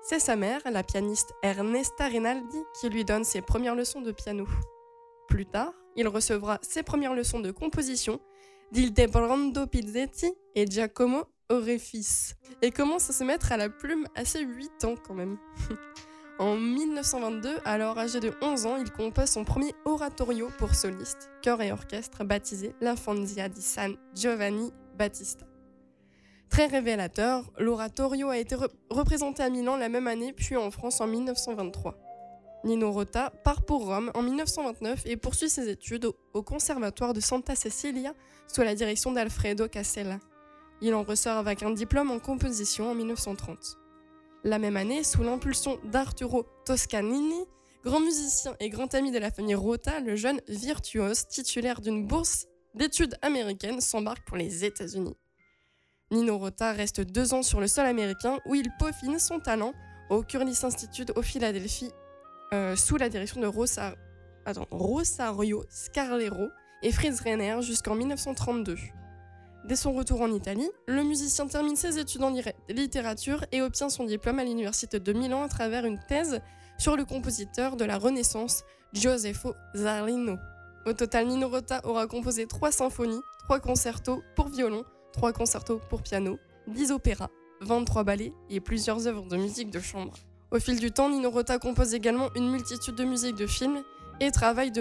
C'est 0.01 0.19
sa 0.19 0.35
mère, 0.35 0.61
la 0.71 0.81
pianiste 0.81 1.33
Ernesta 1.43 2.07
Rinaldi, 2.07 2.57
qui 2.79 2.89
lui 2.89 3.05
donne 3.05 3.23
ses 3.23 3.41
premières 3.41 3.75
leçons 3.75 4.01
de 4.01 4.11
piano. 4.11 4.47
Plus 5.27 5.45
tard, 5.45 5.73
il 5.95 6.07
recevra 6.07 6.57
ses 6.63 6.81
premières 6.81 7.13
leçons 7.13 7.39
de 7.39 7.51
composition 7.51 8.19
d'Ildebrando 8.71 9.67
Pizzetti 9.67 10.33
et 10.55 10.65
Giacomo 10.65 11.25
Orefis, 11.49 12.33
et 12.63 12.71
commence 12.71 13.11
à 13.11 13.13
se 13.13 13.23
mettre 13.23 13.51
à 13.51 13.57
la 13.57 13.69
plume 13.69 14.07
à 14.15 14.25
ses 14.25 14.41
8 14.41 14.85
ans 14.85 14.95
quand 15.05 15.13
même. 15.13 15.37
en 16.39 16.55
1922, 16.55 17.57
alors 17.65 17.97
âgé 17.97 18.19
de 18.21 18.31
11 18.41 18.65
ans, 18.65 18.77
il 18.77 18.89
compose 18.91 19.29
son 19.29 19.43
premier 19.43 19.73
oratorio 19.85 20.49
pour 20.57 20.73
soliste, 20.73 21.29
chœur 21.41 21.61
et 21.61 21.71
orchestre 21.71 22.23
baptisé 22.23 22.73
L'Infanzia 22.79 23.49
di 23.49 23.61
San 23.61 23.95
Giovanni 24.15 24.71
Battista. 24.97 25.45
Très 26.49 26.65
révélateur, 26.67 27.51
l'oratorio 27.59 28.29
a 28.29 28.37
été 28.37 28.55
re- 28.55 28.69
représenté 28.89 29.43
à 29.43 29.49
Milan 29.49 29.75
la 29.75 29.89
même 29.89 30.07
année, 30.07 30.33
puis 30.33 30.55
en 30.55 30.71
France 30.71 31.01
en 31.01 31.07
1923. 31.07 31.95
Nino 32.63 32.91
Rota 32.91 33.31
part 33.43 33.63
pour 33.63 33.85
Rome 33.85 34.11
en 34.15 34.21
1929 34.21 35.03
et 35.05 35.15
poursuit 35.17 35.49
ses 35.49 35.69
études 35.69 36.05
au, 36.05 36.15
au 36.33 36.41
conservatoire 36.41 37.13
de 37.13 37.19
Santa 37.19 37.55
Cecilia 37.55 38.13
sous 38.47 38.61
la 38.61 38.75
direction 38.75 39.11
d'Alfredo 39.11 39.67
Casella. 39.67 40.19
Il 40.81 40.93
en 40.93 41.03
ressort 41.03 41.37
avec 41.37 41.63
un 41.63 41.71
diplôme 41.71 42.11
en 42.11 42.19
composition 42.19 42.91
en 42.91 42.95
1930. 42.95 43.77
La 44.43 44.59
même 44.59 44.77
année, 44.77 45.03
sous 45.03 45.23
l'impulsion 45.23 45.79
d'Arturo 45.85 46.45
Toscanini, 46.65 47.45
grand 47.83 47.99
musicien 47.99 48.55
et 48.59 48.69
grand 48.69 48.93
ami 48.93 49.11
de 49.11 49.19
la 49.19 49.31
famille 49.31 49.55
Rota, 49.55 49.99
le 49.99 50.15
jeune 50.15 50.39
virtuose 50.47 51.27
titulaire 51.27 51.81
d'une 51.81 52.05
bourse 52.07 52.45
d'études 52.73 53.17
américaines 53.21 53.81
s'embarque 53.81 54.25
pour 54.25 54.37
les 54.37 54.63
États-Unis. 54.63 55.17
Nino 56.11 56.37
Rota 56.37 56.71
reste 56.71 57.01
deux 57.01 57.33
ans 57.33 57.43
sur 57.43 57.59
le 57.59 57.67
sol 57.67 57.85
américain 57.85 58.39
où 58.45 58.55
il 58.55 58.69
peaufine 58.79 59.19
son 59.19 59.39
talent 59.39 59.73
au 60.09 60.23
Curtis 60.23 60.65
Institute 60.65 61.11
au 61.15 61.21
Philadelphie 61.21 61.91
euh, 62.53 62.75
sous 62.75 62.97
la 62.97 63.09
direction 63.09 63.41
de 63.41 63.45
Rosa- 63.47 63.95
attends, 64.45 64.65
Rosario 64.71 65.63
Scarlero 65.69 66.47
et 66.81 66.91
Fritz 66.91 67.19
Reiner 67.19 67.61
jusqu'en 67.61 67.93
1932. 67.93 68.75
Dès 69.65 69.75
son 69.75 69.93
retour 69.93 70.21
en 70.21 70.31
Italie, 70.31 70.69
le 70.87 71.03
musicien 71.03 71.47
termine 71.47 71.75
ses 71.75 71.99
études 71.99 72.23
en 72.23 72.33
littérature 72.69 73.45
et 73.51 73.61
obtient 73.61 73.89
son 73.89 74.05
diplôme 74.05 74.39
à 74.39 74.43
l'université 74.43 74.99
de 74.99 75.13
Milan 75.13 75.43
à 75.43 75.49
travers 75.49 75.85
une 75.85 75.99
thèse 76.07 76.41
sur 76.77 76.95
le 76.95 77.05
compositeur 77.05 77.75
de 77.75 77.85
la 77.85 77.97
Renaissance 77.97 78.63
Gioseffo 78.93 79.53
Zarlino. 79.75 80.37
Au 80.85 80.93
total, 80.93 81.27
Nino 81.27 81.49
Rota 81.49 81.81
aura 81.83 82.07
composé 82.07 82.47
trois 82.47 82.71
symphonies, 82.71 83.21
trois 83.39 83.59
concertos 83.59 84.23
pour 84.35 84.47
violon, 84.47 84.85
trois 85.11 85.33
concertos 85.33 85.81
pour 85.89 86.01
piano, 86.01 86.39
10 86.67 86.91
opéras, 86.91 87.29
23 87.61 88.03
ballets 88.03 88.33
et 88.49 88.61
plusieurs 88.61 89.07
œuvres 89.07 89.27
de 89.27 89.35
musique 89.35 89.69
de 89.69 89.79
chambre. 89.79 90.13
Au 90.51 90.59
fil 90.59 90.79
du 90.79 90.91
temps, 90.91 91.09
Nino 91.09 91.29
Rota 91.29 91.59
compose 91.59 91.93
également 91.93 92.29
une 92.35 92.49
multitude 92.49 92.95
de 92.95 93.03
musiques 93.03 93.35
de 93.35 93.45
films 93.45 93.83
et 94.19 94.31
travaille 94.31 94.71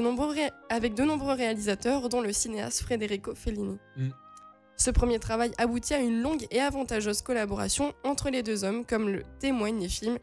avec 0.70 0.94
de 0.94 1.04
nombreux 1.04 1.34
réalisateurs, 1.34 2.08
dont 2.08 2.20
le 2.20 2.32
cinéaste 2.32 2.84
Federico 2.84 3.34
Fellini. 3.34 3.78
Mm. 3.96 4.08
Ce 4.78 4.90
premier 4.90 5.18
travail 5.18 5.50
aboutit 5.58 5.94
à 5.94 5.98
une 5.98 6.22
longue 6.22 6.46
et 6.52 6.60
avantageuse 6.60 7.20
collaboration 7.22 7.92
entre 8.04 8.30
les 8.30 8.44
deux 8.44 8.62
hommes, 8.62 8.84
comme 8.86 9.08
le 9.08 9.24
témoignent 9.40 9.80
les 9.80 9.88
films 9.88 10.18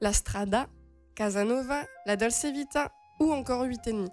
La 0.00 0.14
Strada, 0.14 0.66
Casanova, 1.14 1.84
La 2.06 2.16
Dolce 2.16 2.46
Vita 2.46 2.90
ou 3.20 3.30
encore 3.32 3.64
Huit 3.64 3.86
et 3.86 3.92
demi. 3.92 4.08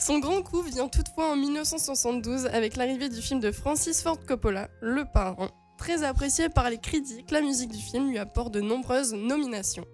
Son 0.00 0.18
grand 0.18 0.42
coup 0.42 0.62
vient 0.62 0.88
toutefois 0.88 1.30
en 1.30 1.36
1972 1.36 2.46
avec 2.46 2.76
l'arrivée 2.76 3.10
du 3.10 3.20
film 3.20 3.38
de 3.38 3.52
Francis 3.52 4.02
Ford 4.02 4.18
Coppola, 4.26 4.68
Le 4.80 5.04
Parrain. 5.04 5.50
Très 5.76 6.02
apprécié 6.02 6.48
par 6.48 6.70
les 6.70 6.78
critiques, 6.78 7.30
la 7.30 7.42
musique 7.42 7.70
du 7.70 7.78
film 7.78 8.08
lui 8.08 8.18
apporte 8.18 8.52
de 8.54 8.62
nombreuses 8.62 9.12
nominations. 9.12 9.84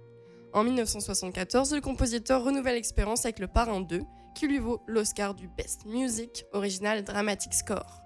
En 0.52 0.62
1974, 0.62 1.75
le 1.75 1.80
compositeur 1.80 2.44
renouvelle 2.44 2.76
l'expérience 2.76 3.25
avec 3.25 3.40
Le 3.40 3.49
Parrain 3.49 3.80
2, 3.80 4.00
qui 4.37 4.47
lui 4.47 4.59
vaut 4.59 4.80
l'Oscar 4.87 5.35
du 5.35 5.49
Best 5.49 5.87
Music 5.87 6.44
Original 6.52 7.02
Dramatic 7.02 7.52
Score. 7.52 8.01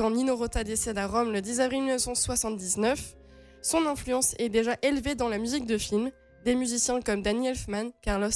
Quand 0.00 0.12
Nino 0.12 0.34
Rota 0.34 0.64
décède 0.64 0.96
à 0.96 1.06
Rome 1.06 1.30
le 1.30 1.42
10 1.42 1.60
avril 1.60 1.80
1979, 1.82 3.16
son 3.60 3.84
influence 3.84 4.34
est 4.38 4.48
déjà 4.48 4.78
élevée 4.80 5.14
dans 5.14 5.28
la 5.28 5.36
musique 5.36 5.66
de 5.66 5.76
film. 5.76 6.10
Des 6.46 6.54
musiciens 6.54 7.02
comme 7.02 7.20
Danny 7.20 7.48
Elfman, 7.48 7.90
Carlos 8.00 8.30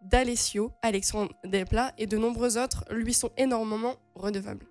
D'Alessio, 0.00 0.72
Alexandre 0.82 1.30
Desplat 1.44 1.92
et 1.96 2.08
de 2.08 2.16
nombreux 2.16 2.58
autres 2.58 2.82
lui 2.90 3.14
sont 3.14 3.30
énormément 3.38 3.94
redevables. 4.16 4.66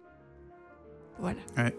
Voilà. 1.20 1.40
En 1.58 1.70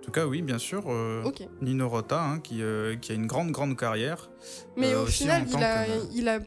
tout 0.00 0.10
cas, 0.12 0.24
oui, 0.26 0.40
bien 0.40 0.56
sûr. 0.56 0.84
euh. 0.88 1.22
Nino 1.60 1.86
Rota, 1.86 2.22
hein, 2.22 2.40
qui, 2.40 2.62
euh, 2.62 2.96
qui 2.96 3.12
a 3.12 3.14
une 3.16 3.26
grande, 3.26 3.50
grande 3.50 3.76
carrière. 3.76 4.30
Mais 4.78 4.94
Euh, 4.94 5.02
au 5.02 5.06
final, 5.06 5.44
il 5.46 5.62
a, 5.62 5.84
que- 5.84 5.90
il, 6.14 6.28
a, 6.30 6.38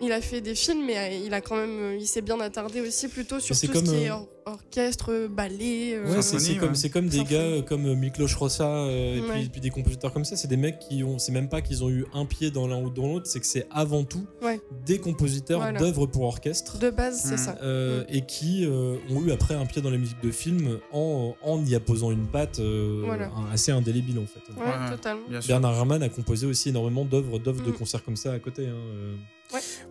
il 0.00 0.12
a 0.12 0.20
fait 0.20 0.40
des 0.40 0.54
films, 0.54 0.84
mais 0.86 1.20
il 1.24 1.34
a 1.34 1.40
quand 1.40 1.56
même, 1.56 1.96
il 1.98 2.06
s'est 2.06 2.22
bien 2.22 2.38
attardé 2.38 2.80
aussi 2.80 3.08
plutôt 3.08 3.40
sur 3.40 3.58
tout 3.58 3.66
comme, 3.72 3.84
ce 3.84 3.90
qui 3.90 3.96
est 4.04 4.10
euh, 4.12 4.14
orchestre, 4.46 5.28
ballet. 5.28 5.94
euh, 5.94 6.04
Ouais, 6.14 6.22
c'est 6.22 6.56
comme, 6.56 6.68
ouais. 6.70 6.74
c'est 6.74 6.90
comme 6.90 7.06
des 7.08 7.18
Symphonie. 7.18 7.36
gars 7.38 7.42
euh, 7.44 7.62
comme 7.62 7.94
Miklos 7.94 8.28
Rossa 8.38 8.66
euh, 8.68 9.16
et 9.16 9.20
Ouais. 9.20 9.26
puis, 9.40 9.48
puis 9.48 9.60
des 9.60 9.70
compositeurs 9.70 10.12
comme 10.12 10.24
ça. 10.24 10.36
C'est 10.36 10.48
des 10.48 10.56
mecs 10.56 10.78
qui 10.78 11.02
ont. 11.04 11.18
C'est 11.18 11.32
même 11.32 11.48
pas 11.48 11.60
qu'ils 11.62 11.82
ont 11.84 11.90
eu 11.90 12.04
un 12.14 12.26
pied 12.26 12.50
dans 12.50 12.66
l'un 12.66 12.80
ou 12.82 12.90
dans 12.90 13.06
l'autre, 13.08 13.26
c'est 13.26 13.40
que 13.40 13.46
c'est 13.46 13.66
avant 13.70 14.04
tout 14.04 14.26
Ouais. 14.42 14.60
des 14.86 14.98
compositeurs 14.98 15.60
Voilà. 15.60 15.78
d'œuvres 15.78 16.06
pour 16.06 16.22
orchestre. 16.24 16.78
De 16.78 16.90
base, 16.90 17.20
c'est 17.24 17.34
Mm. 17.34 17.38
ça. 17.38 17.56
euh, 17.62 18.02
Mm. 18.02 18.06
et 18.10 18.26
qui 18.26 18.64
euh, 18.66 18.96
ont 19.10 19.22
eu 19.22 19.30
après 19.32 19.54
un 19.54 19.66
pied 19.66 19.80
dans 19.82 19.90
la 19.90 19.98
musique 19.98 20.20
de 20.22 20.30
film 20.30 20.78
en, 20.92 21.34
en 21.42 21.64
y 21.64 21.74
apposant 21.74 22.10
une 22.10 22.26
patte 22.26 22.58
euh, 22.60 23.02
Voilà. 23.04 23.30
un- 23.36 23.52
assez 23.52 23.72
indélébile 23.72 24.18
en 24.18 24.26
fait. 24.26 24.40
Ouais, 24.60 24.66
Ouais, 24.66 24.90
totalement. 24.96 25.22
Bien 25.28 25.40
sûr. 25.40 25.48
Bernard 25.48 25.74
Herrmann 25.76 26.02
a 26.02 26.08
composé 26.08 26.46
aussi 26.46 26.68
énormément 26.70 27.04
d'œuvres 27.04 27.38
d'œuvres 27.38 27.62
de 27.64 27.70
Mm. 27.70 27.74
concerts 27.74 28.04
comme 28.04 28.16
ça 28.16 28.32
à 28.32 28.38
côté. 28.38 28.66
hein, 28.66 28.72
euh. 28.74 29.14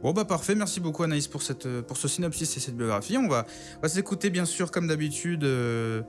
Bon 0.01 0.12
bah 0.12 0.25
parfait, 0.25 0.55
merci 0.55 0.81
beaucoup 0.81 1.03
Anaïs 1.03 1.27
pour, 1.27 1.41
cette, 1.41 1.67
pour 1.83 1.95
ce 1.95 2.07
synopsis 2.10 2.57
et 2.57 2.60
cette 2.60 2.75
biographie. 2.75 3.17
On 3.17 3.29
va, 3.29 3.45
on 3.77 3.81
va 3.81 3.88
s'écouter 3.88 4.29
bien 4.29 4.43
sûr 4.46 4.72
comme 4.72 4.88
d'habitude 4.88 5.44
euh, 5.44 6.02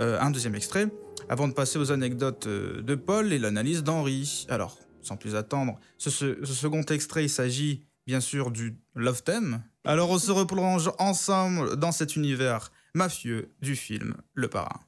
euh, 0.00 0.20
un 0.20 0.30
deuxième 0.30 0.54
extrait 0.54 0.88
avant 1.28 1.48
de 1.48 1.52
passer 1.52 1.78
aux 1.78 1.92
anecdotes 1.92 2.46
euh, 2.46 2.82
de 2.82 2.94
Paul 2.94 3.32
et 3.32 3.38
l'analyse 3.38 3.82
d'Henri. 3.82 4.46
Alors, 4.48 4.78
sans 5.02 5.16
plus 5.16 5.34
attendre, 5.34 5.78
ce 5.98 6.10
second 6.44 6.82
extrait, 6.82 7.24
il 7.24 7.30
s'agit 7.30 7.86
bien 8.06 8.20
sûr 8.20 8.50
du 8.50 8.78
Love 8.94 9.22
Theme. 9.22 9.62
Alors 9.84 10.10
on 10.10 10.18
se 10.18 10.30
replonge 10.30 10.90
ensemble 10.98 11.76
dans 11.76 11.92
cet 11.92 12.16
univers 12.16 12.72
mafieux 12.94 13.52
du 13.62 13.76
film 13.76 14.14
Le 14.34 14.48
Parrain. 14.48 14.80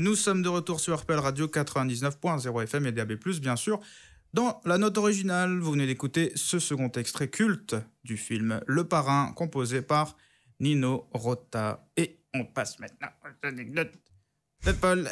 Nous 0.00 0.16
sommes 0.16 0.40
de 0.40 0.48
retour 0.48 0.80
sur 0.80 0.98
RPL 0.98 1.18
Radio 1.18 1.46
99.0 1.46 2.62
FM 2.62 2.86
et 2.86 2.92
DAB+, 2.92 3.18
bien 3.38 3.54
sûr. 3.54 3.80
Dans 4.32 4.62
la 4.64 4.78
note 4.78 4.96
originale, 4.96 5.58
vous 5.58 5.72
venez 5.72 5.86
d'écouter 5.86 6.32
ce 6.36 6.58
second 6.58 6.90
extrait 6.92 7.28
culte 7.28 7.76
du 8.02 8.16
film 8.16 8.62
Le 8.66 8.84
Parrain, 8.84 9.34
composé 9.36 9.82
par 9.82 10.16
Nino 10.58 11.06
Rota. 11.12 11.86
Et 11.98 12.18
on 12.32 12.46
passe 12.46 12.78
maintenant 12.78 13.08
aux 13.26 13.46
anecdotes 13.46 13.92
de 14.64 14.72
Paul. 14.72 15.06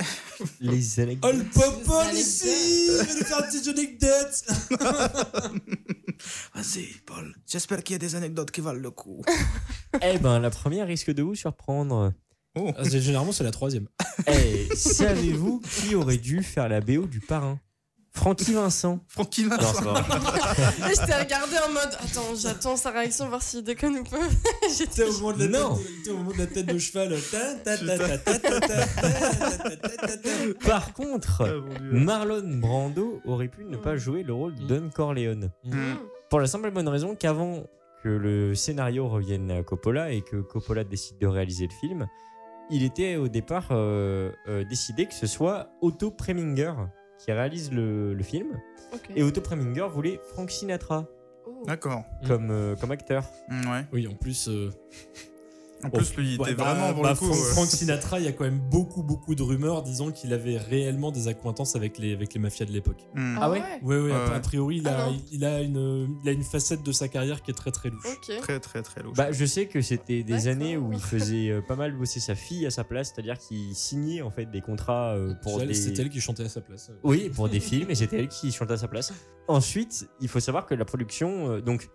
Les 0.61 0.99
Oh 0.99 1.03
anecdotes. 1.03 1.35
le 1.35 1.45
popol 1.45 2.07
Les 2.15 2.21
ici 2.21 2.87
Je 2.87 3.19
vais 3.19 3.25
faire 3.25 3.41
une 3.41 3.47
petite 3.51 3.69
anecdote 3.69 4.45
Vas-y, 6.55 6.87
Paul. 7.05 7.35
J'espère 7.47 7.85
qu'il 7.85 7.93
y 7.93 7.97
a 7.97 7.99
des 7.99 8.15
anecdotes 8.15 8.51
qui 8.51 8.63
valent 8.63 8.81
le 8.81 8.91
coup. 8.91 9.23
Eh 10.01 10.17
ben, 10.17 10.39
la 10.39 10.49
première 10.49 10.87
risque 10.87 11.11
de 11.11 11.23
vous 11.23 11.35
surprendre. 11.35 12.15
Généralement, 12.85 13.33
c'est 13.33 13.45
la 13.45 13.51
troisième. 13.51 13.89
Hey, 14.27 14.69
Savez-vous 14.75 15.61
qui 15.61 15.95
aurait 15.95 16.19
dû 16.19 16.43
faire 16.43 16.69
la 16.69 16.81
BO 16.81 17.07
du 17.07 17.21
parrain 17.21 17.59
Francky 18.19 18.53
Vincent. 18.53 18.99
Francky 19.07 19.45
Vincent. 19.45 19.95
Je 19.95 21.07
t'ai 21.07 21.15
regardé 21.15 21.57
en 21.69 21.73
mode 21.73 21.97
attends, 22.01 22.35
j'attends 22.37 22.77
sa 22.77 22.91
réaction 22.91 23.29
voir 23.29 23.43
s'il 23.43 23.63
déconne 23.63 23.99
ou 23.99 24.03
pas. 24.03 24.19
J'étais 24.77 25.05
au 25.05 25.13
moment 25.13 26.33
de 26.33 26.39
la 26.39 26.47
tête, 26.47 26.67
de 26.67 26.79
cheval. 26.79 27.17
Par 30.67 30.93
contre, 30.95 31.63
Marlon 31.93 32.59
Brando 32.59 33.21
aurait 33.25 33.49
pu 33.49 33.65
ne 33.65 33.77
pas 33.77 33.97
jouer 33.97 34.25
le 34.25 34.33
rôle 34.35 34.55
d'Un 34.67 34.89
Corleone. 34.89 35.51
Pour 36.29 36.41
la 36.41 36.49
simple 36.49 36.69
et 36.69 36.71
bonne 36.73 36.89
raison 36.89 37.15
qu'avant 37.15 37.63
que 38.03 38.09
le 38.09 38.55
scénario 38.55 39.09
revienne 39.09 39.51
à 39.51 39.63
Coppola 39.63 40.11
et 40.13 40.23
que 40.23 40.37
Coppola 40.37 40.85
décide 40.85 41.19
de 41.19 41.27
réaliser 41.27 41.69
le 41.69 41.75
film, 41.89 42.07
il 42.71 42.83
était 42.83 43.17
au 43.17 43.29
départ 43.29 43.69
euh, 43.71 44.31
euh, 44.49 44.65
décidé 44.65 45.07
que 45.07 45.15
ce 45.15 45.27
soit 45.27 45.71
Otto 45.81 46.11
Preminger 46.11 46.73
qui 47.19 47.33
réalise 47.33 47.73
le, 47.73 48.15
le 48.15 48.23
film. 48.23 48.61
Et 49.17 49.23
Otto 49.23 49.41
Preminger 49.41 49.87
voulait 49.93 50.21
Frank 50.33 50.51
Sinatra 50.51 51.07
Oh. 51.47 51.63
D'accord. 51.67 52.05
comme, 52.27 52.51
euh, 52.51 52.77
comme 52.77 52.91
acteur. 52.91 53.25
Mm, 53.49 53.71
Ouais. 53.71 53.85
Oui, 53.93 54.07
en 54.07 54.15
plus. 54.15 54.51
En 55.85 55.91
plus, 55.91 56.17
lui, 56.17 56.35
il 56.35 56.41
ouais, 56.41 56.51
était 56.53 56.57
bah, 56.57 56.75
vraiment 56.75 56.93
pour 56.93 57.03
bah, 57.03 57.11
le 57.11 57.17
coup. 57.17 57.27
Frank, 57.27 57.39
euh, 57.39 57.53
Frank 57.53 57.67
Sinatra, 57.67 58.19
il 58.19 58.25
y 58.25 58.29
a 58.29 58.33
quand 58.33 58.45
même 58.45 58.59
beaucoup, 58.59 59.03
beaucoup 59.03 59.35
de 59.35 59.43
rumeurs 59.43 59.83
disant 59.83 60.11
qu'il 60.11 60.33
avait 60.33 60.57
réellement 60.57 61.13
des 61.13 61.29
accointances 61.29 61.77
avec 61.77 61.99
les, 61.99 62.13
avec 62.15 62.35
les 62.35 62.41
mafias 62.41 62.67
de 62.67 62.73
l'époque. 62.73 63.07
mm. 63.15 63.39
Ah 63.41 63.51
ouais 63.51 63.63
Oui, 63.83 63.97
oui, 63.97 64.11
Ouais, 64.11 64.15
a, 64.35 64.41
priori, 64.41 64.79
il 64.79 64.89
a, 64.89 65.07
Ah 65.07 65.11
il, 65.31 65.45
a 65.45 65.61
une, 65.63 66.17
il 66.23 66.29
a 66.29 66.33
une 66.33 66.43
facette 66.43 66.83
de 66.83 66.91
sa 66.93 67.09
carrière 67.09 67.43
qui 67.43 67.53
est 67.53 67.55
très, 67.55 67.71
très 67.71 67.91
louche. 67.91 68.07
Ok. 68.07 68.37
Très, 68.41 68.61
très, 68.61 68.83
très 68.83 69.03
louche. 69.03 69.17
Bah, 69.17 69.31
je 69.31 69.45
sais 69.45 69.67
que 69.67 69.81
c'était 69.81 70.23
des 70.25 70.49
années 70.49 70.77
où 70.77 70.93
il 70.93 71.01
faisait 71.01 71.51
euh, 71.51 71.61
pas 71.61 71.77
mal 71.77 71.97
bosser 71.97 72.21
sa 72.21 72.35
fille 72.35 72.67
à 72.67 72.71
sa 72.71 72.83
place, 72.85 73.13
c'est-à-dire 73.15 73.39
qu'il 73.39 73.75
signait 73.75 74.23
en 74.23 74.31
fait 74.31 74.47
des 74.47 74.61
contrats 74.61 75.15
euh, 75.15 75.35
pour 75.43 75.61
Elle, 75.61 75.69
des... 75.69 75.75
C'est 75.75 75.97
elle 75.99 76.11
qui 76.11 76.21
chantait 76.21 76.45
à 76.45 76.49
sa 76.49 76.61
place. 76.61 76.91
Oui, 77.05 77.31
pour 77.35 77.49
des 77.49 77.61
films, 77.61 77.91
et 77.91 77.95
c'était 77.95 78.19
elle 78.19 78.29
qui 78.29 78.51
chantait 78.51 78.73
à 78.73 78.79
sa 78.79 78.89
place. 78.89 79.13
Ensuite, 79.47 80.09
il 80.21 80.29
faut 80.29 80.41
savoir 80.41 80.67
que 80.67 80.75
la 80.75 80.85
production, 80.85 81.61
donc, 81.61 81.89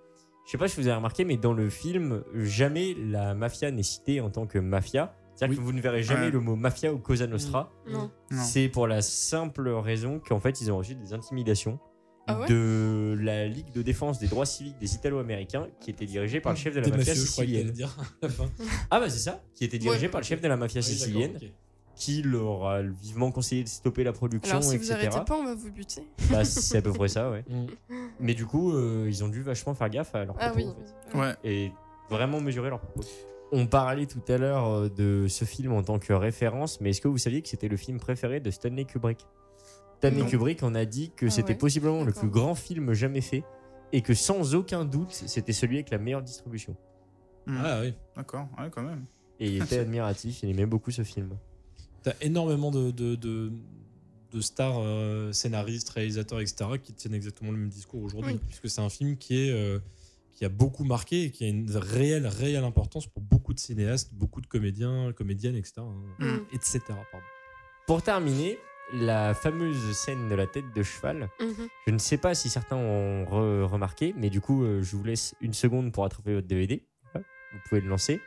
je 0.45 0.51
sais 0.51 0.57
pas 0.57 0.67
si 0.67 0.75
vous 0.79 0.87
avez 0.87 0.95
remarqué, 0.97 1.25
mais 1.25 1.37
dans 1.37 1.53
le 1.53 1.69
film, 1.69 2.23
jamais 2.35 2.93
la 2.97 3.33
mafia 3.33 3.71
n'est 3.71 3.83
citée 3.83 4.21
en 4.21 4.29
tant 4.29 4.45
que 4.45 4.59
mafia. 4.59 5.15
C'est-à-dire 5.35 5.57
Oui. 5.57 5.63
que 5.63 5.65
vous 5.65 5.73
ne 5.73 5.81
verrez 5.81 6.03
jamais 6.03 6.25
Ouais. 6.25 6.31
le 6.31 6.39
mot 6.41 6.55
mafia 6.55 6.93
ou 6.93 6.99
Cosa 6.99 7.25
Nostra. 7.27 7.71
Non. 7.89 8.11
Non. 8.31 8.43
C'est 8.43 8.69
pour 8.69 8.85
la 8.87 9.01
simple 9.01 9.67
raison 9.69 10.19
qu'en 10.19 10.39
fait, 10.39 10.61
ils 10.61 10.71
ont 10.71 10.77
reçu 10.77 10.93
des 10.95 11.11
intimidations 11.13 11.79
Ah 12.27 12.39
ouais 12.39 12.47
de 12.47 13.17
la 13.19 13.47
Ligue 13.47 13.71
de 13.73 13.81
défense 13.81 14.19
des 14.19 14.27
droits 14.27 14.45
civiques 14.45 14.77
des 14.77 14.93
Italo-Américains, 14.95 15.67
qui 15.81 15.89
était 15.89 16.05
dirigée 16.05 16.39
par 16.39 16.53
le 16.53 16.57
chef 16.59 16.75
de 16.75 16.81
la 16.81 16.85
Des 16.85 16.91
mafia 16.91 17.13
mafieux, 17.13 17.25
je 17.25 17.31
crois 17.31 17.45
qu'il 17.45 17.55
allait 17.57 17.67
sicilienne. 17.73 17.89
Ah 18.91 18.99
bah 18.99 19.09
c'est 19.09 19.19
ça, 19.19 19.41
qui 19.55 19.63
était 19.65 19.79
dirigée 19.79 20.05
Ouais. 20.05 20.11
par 20.11 20.21
le 20.21 20.25
chef 20.25 20.39
de 20.39 20.47
la 20.47 20.55
mafia 20.55 20.81
sicilienne. 20.81 21.37
Qui 21.95 22.21
leur 22.23 22.65
a 22.65 22.81
vivement 22.81 23.31
conseillé 23.31 23.63
de 23.63 23.67
stopper 23.69 24.03
la 24.03 24.13
production, 24.13 24.57
Alors, 24.57 24.63
si 24.63 24.77
vous 24.77 24.91
etc. 24.91 25.07
arrêtez 25.07 25.25
pas, 25.25 25.35
on 25.37 25.43
va 25.45 25.53
vous 25.55 25.71
buter. 25.71 26.01
Bah, 26.31 26.43
c'est 26.43 26.77
à 26.79 26.81
peu 26.81 26.91
près 26.93 27.07
ça, 27.07 27.29
ouais. 27.29 27.43
Mm. 27.49 27.67
Mais 28.19 28.33
du 28.33 28.45
coup, 28.45 28.73
euh, 28.73 29.05
ils 29.07 29.23
ont 29.23 29.27
dû 29.27 29.41
vachement 29.41 29.73
faire 29.73 29.89
gaffe 29.89 30.13
à 30.15 30.25
leur 30.25 30.35
Ah 30.39 30.49
propos, 30.49 30.57
oui. 30.57 30.65
en 30.67 31.11
fait. 31.11 31.17
Ouais. 31.17 31.35
et 31.43 31.71
vraiment 32.09 32.39
mesurer 32.41 32.69
leurs 32.69 32.79
propos. 32.79 33.01
On 33.51 33.67
parlait 33.67 34.05
tout 34.07 34.21
à 34.27 34.37
l'heure 34.37 34.67
euh, 34.67 34.89
de 34.89 35.27
ce 35.27 35.45
film 35.45 35.73
en 35.73 35.83
tant 35.83 35.99
que 35.99 36.13
référence, 36.13 36.81
mais 36.81 36.89
est-ce 36.91 37.01
que 37.01 37.07
vous 37.07 37.17
saviez 37.19 37.41
que 37.41 37.47
c'était 37.49 37.67
le 37.67 37.77
film 37.77 37.99
préféré 37.99 38.39
de 38.39 38.49
Stanley 38.49 38.85
Kubrick? 38.85 39.25
Stanley 39.97 40.21
Non. 40.23 40.27
Kubrick 40.27 40.63
en 40.63 40.73
a 40.75 40.85
dit 40.85 41.11
que 41.15 41.27
Ah 41.27 41.29
c'était 41.29 41.53
ouais, 41.53 41.57
possiblement 41.59 42.03
le 42.03 42.11
plus 42.11 42.29
grand 42.29 42.55
film 42.55 42.93
jamais 42.93 43.21
fait 43.21 43.43
et 43.91 44.01
que 44.01 44.13
sans 44.15 44.55
aucun 44.55 44.85
doute, 44.85 45.11
c'était 45.11 45.53
celui 45.53 45.75
avec 45.77 45.91
la 45.91 45.97
meilleure 45.99 46.23
distribution. 46.23 46.75
Mm. 47.45 47.57
Ah 47.63 47.79
oui. 47.81 47.93
D'accord, 48.15 48.47
ouais, 48.59 48.69
quand 48.71 48.81
même. 48.83 49.05
Et 49.39 49.47
il 49.49 49.63
était 49.63 49.79
admiratif, 49.79 50.41
il 50.43 50.49
aimait 50.49 50.65
beaucoup 50.65 50.91
ce 50.91 51.03
film. 51.03 51.37
T'as 52.03 52.13
énormément 52.21 52.69
de, 52.71 52.91
de, 52.91 53.15
de, 53.15 53.51
de 54.31 54.41
stars, 54.41 54.77
euh, 54.79 55.31
scénaristes, 55.31 55.89
réalisateurs, 55.89 56.41
etc., 56.41 56.71
qui 56.81 56.93
tiennent 56.93 57.13
exactement 57.13 57.51
le 57.51 57.57
même 57.57 57.69
discours 57.69 58.03
aujourd'hui, 58.03 58.33
Oui. 58.33 58.39
puisque 58.47 58.69
c'est 58.69 58.81
un 58.81 58.89
film 58.89 59.15
qui, 59.17 59.47
est, 59.47 59.51
euh, 59.51 59.79
qui 60.31 60.43
a 60.45 60.49
beaucoup 60.49 60.83
marqué 60.83 61.23
et 61.23 61.31
qui 61.31 61.45
a 61.45 61.47
une 61.47 61.69
réelle, 61.75 62.27
réelle 62.27 62.63
importance 62.65 63.07
pour 63.07 63.23
beaucoup 63.23 63.53
de 63.53 63.59
cinéastes, 63.59 64.13
beaucoup 64.13 64.41
de 64.41 64.47
comédiens, 64.47 65.13
comédiennes, 65.13 65.55
etc. 65.55 65.73
hein, 65.79 65.93
Mm. 66.19 66.39
etc. 66.53 66.79
pardon. 66.87 67.25
Pour 67.87 68.01
terminer, 68.01 68.57
la 68.93 69.33
fameuse 69.33 69.93
scène 69.95 70.27
de 70.29 70.35
la 70.35 70.45
tête 70.45 70.65
de 70.75 70.83
cheval, 70.83 71.29
Mhm. 71.39 71.67
je 71.87 71.91
ne 71.93 71.97
sais 71.97 72.17
pas 72.17 72.35
si 72.35 72.49
certains 72.49 72.75
ont 72.75 73.23
re- 73.23 73.63
remarqué, 73.63 74.13
mais 74.17 74.29
du 74.29 74.41
coup, 74.41 74.63
euh, 74.65 74.81
je 74.83 74.95
vous 74.97 75.03
laisse 75.05 75.35
une 75.41 75.53
seconde 75.53 75.91
pour 75.93 76.03
attraper 76.05 76.33
votre 76.33 76.47
DVD. 76.47 76.85
Vous 77.15 77.59
pouvez 77.69 77.81
le 77.81 77.87
lancer. 77.87 78.19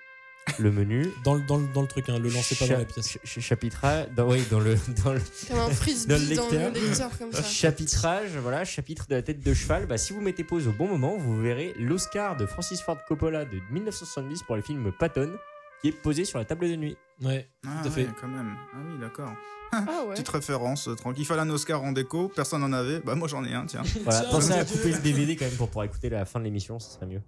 Le 0.58 0.70
menu. 0.70 1.10
Dans, 1.24 1.34
le- 1.34 1.42
dans, 1.42 1.56
le- 1.58 1.66
dans 1.74 1.82
le 1.82 1.88
truc, 1.88 2.08
hein, 2.08 2.18
le 2.18 2.28
lancez 2.30 2.54
pas 2.54 2.66
dans 2.66 2.78
la 2.78 2.84
pièce. 2.84 3.06
ch- 3.06 3.18
ch- 3.24 3.44
chapitrage. 3.44 4.06
Dans, 4.14 4.30
oui, 4.30 4.42
dans 4.50 4.60
le, 4.60 4.76
dans 5.04 5.12
le 5.12 5.20
Comme 5.48 5.58
un 5.58 5.70
frisbee 5.70 6.08
Dans 6.08 6.14
dans 6.16 6.20
le 6.20 6.24
le 6.24 6.70
lecteur. 6.70 6.72
lecteur, 6.72 7.18
comme 7.18 7.32
ça. 7.32 7.42
chapitrage, 7.42 8.30
voilà, 8.40 8.64
chapitre 8.64 9.06
de 9.08 9.16
la 9.16 9.22
tête 9.22 9.40
de 9.40 9.52
cheval. 9.54 9.86
Bah, 9.86 9.98
si 9.98 10.12
vous 10.12 10.20
mettez 10.20 10.44
pause 10.44 10.68
au 10.68 10.72
bon 10.72 10.86
moment, 10.88 11.16
vous 11.18 11.36
verrez 11.40 11.74
l'Oscar 11.78 12.36
de 12.36 12.46
Francis 12.46 12.80
Ford 12.80 12.96
Coppola 13.08 13.44
de 13.44 13.58
1970 13.70 14.44
pour 14.44 14.56
le 14.56 14.62
film 14.62 14.92
Patton, 14.98 15.32
qui 15.82 15.88
est 15.88 15.92
posé 15.92 16.24
sur 16.24 16.38
la 16.38 16.44
table 16.44 16.68
de 16.68 16.76
nuit. 16.76 16.96
Ouais. 17.22 17.48
Ah, 17.66 17.80
Tout 17.82 17.88
à 17.88 17.90
fait. 17.90 18.02
ouais, 18.04 18.10
quand 18.20 18.28
même. 18.28 18.54
Ah 18.72 18.76
oui, 18.88 18.98
d'accord. 19.00 19.32
Ah 19.72 19.84
ouais. 20.06 20.12
Petite 20.14 20.28
référence, 20.28 20.86
euh, 20.88 20.94
tranquille. 20.94 21.22
Il 21.22 21.26
fallait 21.26 21.42
un 21.42 21.50
Oscar 21.50 21.82
en 21.82 21.90
déco, 21.92 22.28
personne 22.28 22.60
n'en 22.60 22.72
avait. 22.72 23.00
Bah, 23.00 23.14
moi 23.16 23.26
j'en 23.26 23.44
ai 23.44 23.52
un, 23.52 23.66
tiens. 23.66 23.82
Voilà, 24.04 24.20
Tiens, 24.20 24.30
pensez 24.30 24.52
à 24.52 24.64
couper 24.64 24.92
le 24.92 24.98
DVD 25.00 25.34
quand 25.36 25.44
même 25.46 25.54
pour 25.54 25.66
pouvoir 25.68 25.86
écouter 25.86 26.08
la 26.08 26.24
fin 26.24 26.38
de 26.38 26.44
l'émission, 26.44 26.78
ça 26.78 26.94
serait 26.94 27.06
mieux. 27.06 27.20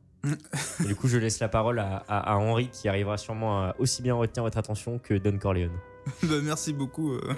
Et 0.82 0.84
du 0.86 0.96
coup, 0.96 1.08
je 1.08 1.16
laisse 1.16 1.38
la 1.40 1.48
parole 1.48 1.78
à, 1.78 2.04
à- 2.08 2.32
à 2.32 2.36
Henri 2.36 2.68
qui 2.72 2.88
arrivera 2.88 3.16
sûrement 3.16 3.62
à 3.64 3.76
aussi 3.78 4.02
bien 4.02 4.14
retenir 4.14 4.42
votre 4.44 4.58
attention 4.58 4.98
que 4.98 5.14
Don 5.14 5.38
Corleone. 5.38 5.76
Bah, 6.22 6.36
merci 6.42 6.72
beaucoup. 6.72 7.12
euh. 7.12 7.34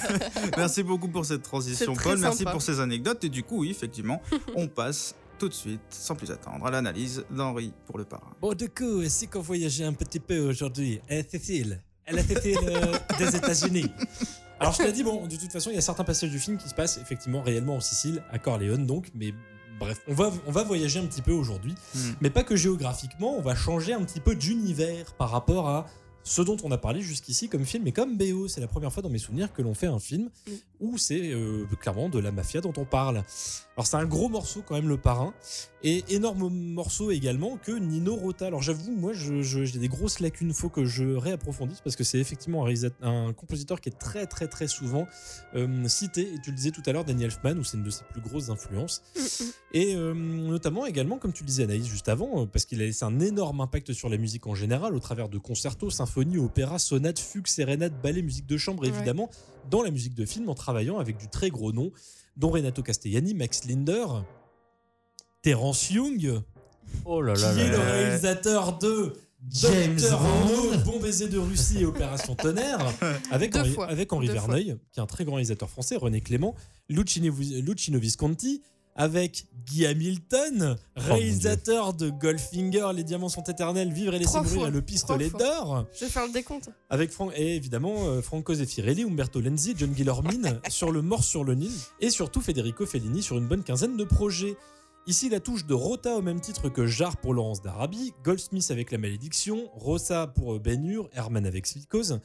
merci 0.56 0.82
beaucoup 0.82 1.08
pour 1.08 1.24
cette 1.24 1.42
transition, 1.42 1.94
C'est 1.94 2.00
très 2.00 2.10
Paul. 2.10 2.18
Merci 2.20 2.38
sympa. 2.38 2.50
pour 2.52 2.62
ces 2.62 2.80
anecdotes. 2.80 3.22
Et 3.24 3.28
du 3.28 3.42
coup, 3.44 3.60
oui, 3.60 3.70
effectivement, 3.70 4.20
on 4.56 4.66
passe 4.66 5.14
tout 5.38 5.48
de 5.48 5.54
suite, 5.54 5.80
sans 5.90 6.16
plus 6.16 6.30
attendre, 6.32 6.66
à 6.66 6.70
l'analyse 6.72 7.24
d'Henri 7.30 7.72
pour 7.86 7.96
le 7.96 8.04
parrain. 8.04 8.32
Bon, 8.40 8.54
du 8.54 8.68
coup, 8.68 9.04
c'est 9.08 9.28
qu'on 9.28 9.40
voyageait 9.40 9.84
un 9.84 9.92
petit 9.92 10.18
peu 10.18 10.40
aujourd'hui. 10.40 11.00
Eh, 11.08 11.22
Cécile, 11.22 11.80
elle 12.06 12.18
a 12.18 12.22
Cécile 12.24 12.58
euh, 12.64 12.92
des 13.18 13.36
États-Unis. 13.36 13.92
Alors, 14.58 14.72
je 14.72 14.78
te 14.78 14.82
l'ai 14.82 14.92
dit, 14.92 15.04
bon, 15.04 15.24
de 15.28 15.36
toute 15.36 15.52
façon, 15.52 15.70
il 15.70 15.76
y 15.76 15.78
a 15.78 15.82
certains 15.82 16.02
passages 16.02 16.30
du 16.30 16.40
film 16.40 16.56
qui 16.58 16.68
se 16.68 16.74
passent 16.74 16.98
effectivement 16.98 17.40
réellement 17.40 17.76
en 17.76 17.80
Sicile, 17.80 18.24
à 18.32 18.40
Corleone, 18.40 18.84
donc, 18.84 19.06
mais 19.14 19.32
bref, 19.78 20.00
on 20.08 20.14
va, 20.14 20.30
on 20.46 20.52
va 20.52 20.64
voyager 20.64 20.98
un 20.98 21.06
petit 21.06 21.22
peu 21.22 21.32
aujourd'hui, 21.32 21.74
Mm. 21.94 21.98
mais 22.20 22.30
pas 22.30 22.42
que 22.44 22.56
géographiquement, 22.56 23.36
on 23.36 23.42
va 23.42 23.54
changer 23.54 23.92
un 23.92 24.02
petit 24.04 24.20
peu 24.20 24.34
d'univers 24.34 25.12
par 25.14 25.30
rapport 25.30 25.68
à 25.68 25.86
ce 26.24 26.42
dont 26.42 26.56
on 26.62 26.70
a 26.70 26.78
parlé 26.78 27.00
jusqu'ici 27.00 27.48
comme 27.48 27.64
film 27.64 27.86
et 27.86 27.92
comme 27.92 28.16
BO. 28.16 28.48
C'est 28.48 28.60
la 28.60 28.68
première 28.68 28.92
fois 28.92 29.02
dans 29.02 29.10
mes 29.10 29.18
souvenirs 29.18 29.52
que 29.52 29.62
l'on 29.62 29.74
fait 29.74 29.86
un 29.86 29.98
film 29.98 30.18
Mm. 30.46 30.52
où 30.80 30.98
c'est 30.98 31.32
euh, 31.32 31.66
clairement 31.80 32.08
de 32.08 32.18
la 32.18 32.30
mafia 32.30 32.60
dont 32.60 32.72
on 32.76 32.84
parle. 32.84 33.24
Alors 33.76 33.86
c'est 33.86 33.96
un 33.96 34.06
gros 34.06 34.28
morceau 34.28 34.62
quand 34.66 34.74
même 34.74 34.88
le 34.88 34.96
parrain 34.96 35.32
et 35.84 36.04
énorme 36.08 36.48
morceau 36.48 37.12
également 37.12 37.56
que 37.56 37.72
Nino 37.72 38.16
Rota. 38.16 38.46
Alors 38.46 38.62
j'avoue 38.62 38.90
moi 38.92 39.12
j'ai 39.12 39.78
des 39.78 39.88
grosses 39.88 40.20
lacunes, 40.20 40.52
faut 40.52 40.68
que 40.68 40.84
je 40.84 41.04
réapprofondisse 41.04 41.80
parce 41.80 41.94
que 41.94 42.04
c'est 42.04 42.18
effectivement 42.18 42.66
un, 43.02 43.32
compositeur 43.32 43.80
qui 43.80 43.88
est 43.88 43.98
très 43.98 44.26
très 44.26 44.48
très 44.48 44.66
souvent 44.66 45.06
euh, 45.54 45.86
cité 45.88 46.22
et 46.22 46.40
tu 46.42 46.50
le 46.50 46.56
disais 46.56 46.70
tout 46.70 46.82
à 46.86 46.92
l'heure 46.92 47.04
Danny 47.04 47.24
Elfman 47.24 47.56
où 47.58 47.64
c'est 47.64 47.76
une 47.76 47.84
de 47.84 47.90
ses 47.90 48.04
plus 48.04 48.20
grosses 48.20 48.50
influences 48.50 49.02
et 49.72 49.94
euh, 49.94 50.14
notamment 50.14 50.86
également 50.86 51.18
comme 51.18 51.32
tu 51.32 51.44
le 51.44 51.48
disais 51.48 51.64
Anaïs 51.64 51.86
juste 51.86 52.08
avant 52.08 52.46
parce 52.46 52.64
qu'il 52.64 52.82
a 52.82 52.84
laissé 52.84 53.04
un 53.04 53.20
énorme 53.20 53.60
impact 53.60 53.92
sur 53.92 54.08
la 54.08 54.16
musique 54.16 54.46
en 54.46 54.54
général 54.54 54.94
au 54.94 55.00
travers 55.00 55.28
de 55.28 55.38
concertos, 55.38 55.90
symphonies, 56.08 56.38
opéras, 56.38 56.78
sonates, 56.78 57.18
fugues, 57.18 57.46
sérénades, 57.46 58.00
ballets, 58.02 58.22
musique 58.22 58.46
de 58.46 58.56
chambre 58.56 58.82
Ouais. 58.82 58.88
évidemment 58.88 59.30
dans 59.70 59.82
la 59.82 59.90
musique 59.90 60.14
de 60.14 60.24
film 60.24 60.48
en 60.48 60.54
travaillant 60.54 60.98
avec 60.98 61.18
du 61.18 61.28
très 61.28 61.50
gros 61.50 61.72
nom 61.72 61.90
dont 62.36 62.50
Renato 62.50 62.82
Castellani, 62.82 63.34
Max 63.34 63.64
Linder, 63.66 64.06
Terence 65.42 65.90
Young, 65.90 66.40
Oh 67.04 67.20
là 67.20 67.34
qui 67.34 67.42
là 67.42 67.52
est 67.52 67.56
là 67.56 67.70
le 67.70 67.76
là. 67.76 67.92
réalisateur 67.92 68.78
de 68.78 69.12
James 69.50 69.96
Dr. 69.96 70.18
Bond. 70.18 70.26
Renault, 70.46 70.78
Bon 70.84 71.00
baiser 71.00 71.28
de 71.28 71.38
Russie 71.38 71.80
et 71.80 71.84
Opération 71.84 72.34
Tonnerre, 72.34 72.78
avec 73.30 73.52
Deux 73.52 73.60
Henri, 73.60 73.72
fois. 73.72 73.86
avec 73.88 74.12
Henri 74.12 74.26
Deux 74.28 74.32
fois. 74.34 74.40
Verneuil, 74.46 74.76
qui 74.92 75.00
est 75.00 75.02
un 75.02 75.06
très 75.06 75.24
grand 75.24 75.34
réalisateur 75.34 75.68
français, 75.68 75.96
René 75.96 76.20
Clément, 76.20 76.54
Luchino, 76.88 77.32
Luchino 77.60 77.98
Visconti, 77.98 78.62
avec 78.98 79.46
Guy 79.64 79.86
Hamilton, 79.86 80.76
réalisateur 80.96 81.94
de 81.94 82.10
Goldfinger, 82.10 82.88
Les 82.94 83.04
Diamants 83.04 83.28
sont 83.28 83.44
éternels, 83.44 83.92
Vivre 83.92 84.12
et 84.14 84.18
laisser 84.18 84.40
mourir 84.40 84.66
et 84.66 84.70
Le 84.70 84.82
Pistolet 84.82 85.30
d'or. 85.30 85.86
Je 85.94 86.04
vais 86.04 86.10
faire 86.10 86.26
le 86.26 86.32
décompte. 86.32 86.68
Avec 86.90 87.10
Fran- 87.12 87.30
et 87.36 87.54
évidemment 87.56 87.94
euh, 88.08 88.20
Franco 88.22 88.52
Zeffirelli, 88.54 89.04
Umberto 89.04 89.40
Lenzi, 89.40 89.74
John 89.76 89.90
Guillermin 89.90 90.58
sur 90.68 90.90
Le 90.90 91.00
Mort 91.00 91.22
sur 91.22 91.44
le 91.44 91.54
Nil 91.54 91.70
et 92.00 92.10
surtout 92.10 92.40
Federico 92.40 92.86
Fellini 92.86 93.22
sur 93.22 93.38
une 93.38 93.46
bonne 93.46 93.62
quinzaine 93.62 93.96
de 93.96 94.04
projets. 94.04 94.56
Ici, 95.06 95.28
la 95.30 95.40
touche 95.40 95.64
de 95.64 95.72
Rota 95.74 96.16
au 96.16 96.22
même 96.22 96.40
titre 96.40 96.68
que 96.68 96.86
Jarre 96.86 97.16
pour 97.18 97.32
Laurence 97.32 97.62
d'Arabie, 97.62 98.12
Goldsmith 98.24 98.70
avec 98.70 98.90
La 98.90 98.98
Malédiction, 98.98 99.70
Rossa 99.74 100.26
pour 100.26 100.54
euh, 100.54 100.58
Ben 100.58 100.84
Hur, 100.84 101.08
Herman 101.14 101.46
avec 101.46 101.64
Psychose. 101.64 102.20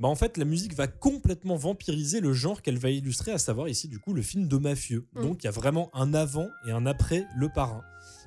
Bah 0.00 0.08
en 0.08 0.14
fait, 0.14 0.38
la 0.38 0.46
musique 0.46 0.74
va 0.74 0.86
complètement 0.86 1.56
vampiriser 1.56 2.20
le 2.20 2.32
genre 2.32 2.62
qu'elle 2.62 2.78
va 2.78 2.88
illustrer, 2.88 3.32
à 3.32 3.38
savoir 3.38 3.68
ici 3.68 3.86
du 3.86 3.98
coup 3.98 4.14
le 4.14 4.22
film 4.22 4.48
de 4.48 4.56
mafieux. 4.56 5.06
Mm. 5.14 5.22
Donc 5.22 5.42
il 5.42 5.44
y 5.44 5.48
a 5.48 5.52
vraiment 5.52 5.90
un 5.92 6.14
avant 6.14 6.48
et 6.66 6.72
un 6.72 6.86
après 6.86 7.26
Le 7.36 7.50
Parrain. 7.50 7.82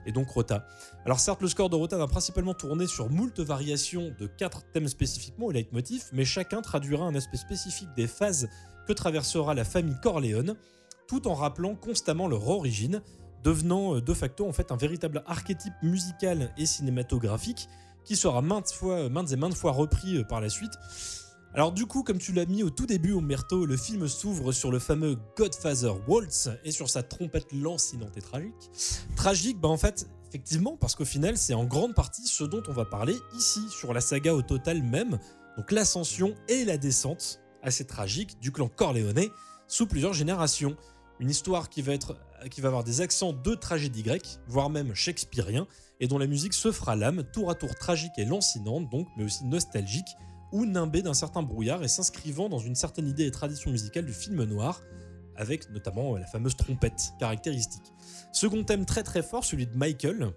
Et 0.06 0.12
donc 0.12 0.30
Rota. 0.30 0.68
Alors 1.04 1.20
certes, 1.20 1.42
le 1.42 1.48
score 1.48 1.72
de 1.72 1.76
Rota 1.76 1.98
va 1.98 2.08
principalement 2.08 2.54
tourner 2.54 2.86
sur 2.86 3.10
moult 3.10 3.40
variations 3.40 4.14
de 4.20 4.28
quatre 4.28 4.70
thèmes 4.72 4.88
spécifiquement 4.88 5.50
et 5.50 5.56
leitmotifs, 5.56 6.10
mais 6.14 6.26
chacun 6.26 6.62
traduira 6.62 7.06
un 7.06 7.16
aspect 7.16 7.38
spécifique 7.38 7.90
des 7.96 8.06
phases 8.06 8.50
que 8.86 8.94
traversera 8.94 9.56
la 9.56 9.64
famille 9.64 9.98
Corleone, 10.00 10.56
tout 11.08 11.28
en 11.28 11.34
rappelant 11.34 11.74
constamment 11.74 12.28
leur 12.28 12.48
origine, 12.50 13.02
devenant 13.44 13.96
euh, 13.96 14.02
de 14.02 14.14
facto 14.14 14.48
en 14.48 14.54
fait 14.54 14.72
un 14.72 14.78
véritable 14.78 15.24
archétype 15.26 15.74
musical 15.82 16.54
et 16.56 16.68
cinématographique 16.68 17.68
qui 18.06 18.16
sera 18.16 18.44
maintes, 18.44 18.72
fois, 18.72 19.10
maintes 19.10 19.32
et 19.32 19.38
maintes 19.38 19.56
fois 19.56 19.72
repris 19.72 20.18
euh, 20.18 20.24
par 20.24 20.40
la 20.40 20.50
suite. 20.50 20.74
Alors 21.56 21.72
du 21.72 21.86
coup, 21.86 22.02
comme 22.02 22.18
tu 22.18 22.34
l'as 22.34 22.48
mis 22.48 22.64
au 22.64 22.72
tout 22.72 22.88
début, 22.88 23.14
Umberto, 23.14 23.68
le 23.68 23.78
film 23.78 24.08
s'ouvre 24.08 24.52
sur 24.52 24.72
le 24.72 24.80
fameux 24.80 25.18
Godfather 25.38 25.94
Waltz 26.08 26.50
et 26.64 26.72
sur 26.72 26.90
sa 26.90 27.04
trompette 27.04 27.54
lancinante 27.54 28.18
et 28.18 28.22
tragique. 28.22 28.72
Tragique, 29.16 29.60
bah 29.60 29.70
en 29.70 29.78
fait, 29.78 30.10
effectivement, 30.30 30.78
parce 30.78 30.96
qu'au 30.96 31.06
final, 31.06 31.38
c'est 31.38 31.54
en 31.54 31.64
grande 31.64 31.94
partie 31.94 32.26
ce 32.26 32.44
dont 32.44 32.64
on 32.68 32.72
va 32.72 32.86
parler 32.86 33.16
ici, 33.38 33.62
sur 33.70 33.94
la 33.94 34.02
saga 34.02 34.34
au 34.34 34.42
total 34.42 34.82
même, 34.82 35.20
donc 35.56 35.72
l'ascension 35.72 36.34
et 36.48 36.66
la 36.66 36.78
descente, 36.78 37.40
assez 37.62 37.86
tragique, 37.86 38.40
du 38.40 38.52
clan 38.52 38.68
Corleone, 38.68 39.28
sous 39.68 39.86
plusieurs 39.86 40.14
générations. 40.14 40.76
Une 41.20 41.30
histoire 41.30 41.70
qui 41.70 41.84
va, 41.84 41.94
être, 41.94 42.18
qui 42.50 42.62
va 42.62 42.70
avoir 42.70 42.84
des 42.84 43.02
accents 43.02 43.32
de 43.32 43.54
tragédie 43.54 44.02
grecque, 44.02 44.40
voire 44.48 44.72
même 44.72 44.96
shakespearien, 44.96 45.68
et 46.00 46.08
dont 46.08 46.18
la 46.18 46.26
musique 46.26 46.56
se 46.56 46.72
fera 46.72 46.96
l'âme, 46.96 47.24
tour 47.32 47.52
à 47.52 47.56
tour 47.56 47.76
tragique 47.76 48.14
et 48.18 48.26
lancinante, 48.26 48.90
donc, 48.90 49.08
mais 49.16 49.24
aussi 49.24 49.46
nostalgique, 49.46 50.18
ou 50.54 50.66
nimbée 50.66 51.02
d'un 51.02 51.16
certain 51.16 51.42
brouillard 51.42 51.84
et 51.84 51.90
s'inscrivant 51.90 52.48
dans 52.48 52.60
une 52.60 52.76
certaine 52.76 53.08
idée 53.08 53.26
et 53.26 53.32
tradition 53.32 53.72
musicale 53.72 54.06
du 54.06 54.14
film 54.14 54.42
noir, 54.44 54.82
avec 55.36 55.70
notamment 55.72 56.16
la 56.16 56.28
fameuse 56.28 56.56
trompette 56.56 57.14
caractéristique. 57.20 57.92
Second 58.32 58.64
thème 58.64 58.86
très 58.86 59.04
très 59.04 59.24
fort, 59.24 59.44
celui 59.44 59.66
de 59.66 59.76
Michael, 59.76 60.32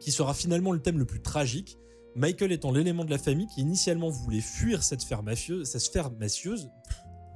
qui 0.00 0.10
sera 0.10 0.34
finalement 0.34 0.72
le 0.72 0.80
thème 0.80 0.98
le 0.98 1.06
plus 1.06 1.22
tragique. 1.22 1.78
Michael 2.16 2.50
étant 2.50 2.72
l'élément 2.72 3.04
de 3.04 3.10
la 3.10 3.18
famille 3.18 3.46
qui 3.46 3.60
initialement 3.60 4.10
voulait 4.10 4.40
fuir 4.40 4.82
cette 4.82 5.00
sphère 5.00 5.22
mafieuse, 5.22 5.68
cette 5.68 5.82
sphère 5.82 6.10
mafieuse, 6.10 6.68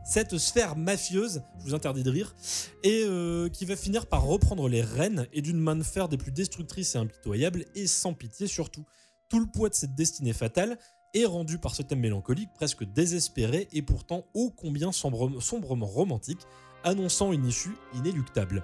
cette 0.05 0.37
sphère 0.37 0.77
mafieuse, 0.77 1.43
je 1.61 1.65
vous 1.65 1.75
interdis 1.75 2.03
de 2.03 2.11
rire, 2.11 2.35
et 2.83 3.05
euh, 3.07 3.49
qui 3.49 3.65
va 3.65 3.77
finir 3.77 4.07
par 4.07 4.25
reprendre 4.25 4.69
les 4.69 4.83
rênes 4.83 5.29
et 5.33 5.43
d'une 5.43 5.61
main 5.61 5.77
de 5.77 5.85
fer 5.85 6.09
des 6.09 6.17
plus 6.17 6.33
destructrices 6.33 6.97
et 6.97 6.99
impitoyables, 6.99 7.65
et 7.77 7.87
sans 7.87 8.15
pitié 8.15 8.49
surtout. 8.49 8.85
Tout 9.29 9.39
le 9.39 9.47
poids 9.47 9.69
de 9.69 9.75
cette 9.75 9.95
destinée 9.95 10.33
fatale 10.33 10.77
est 11.14 11.24
rendu 11.27 11.59
par 11.59 11.74
ce 11.74 11.83
thème 11.83 12.00
mélancolique, 12.00 12.50
presque 12.55 12.85
désespéré 12.85 13.68
et 13.72 13.83
pourtant 13.83 14.27
ô 14.35 14.50
combien 14.55 14.92
sombre- 14.92 15.40
sombrement 15.40 15.87
romantique, 15.87 16.40
annonçant 16.83 17.33
une 17.33 17.46
issue 17.46 17.77
inéluctable. 17.94 18.62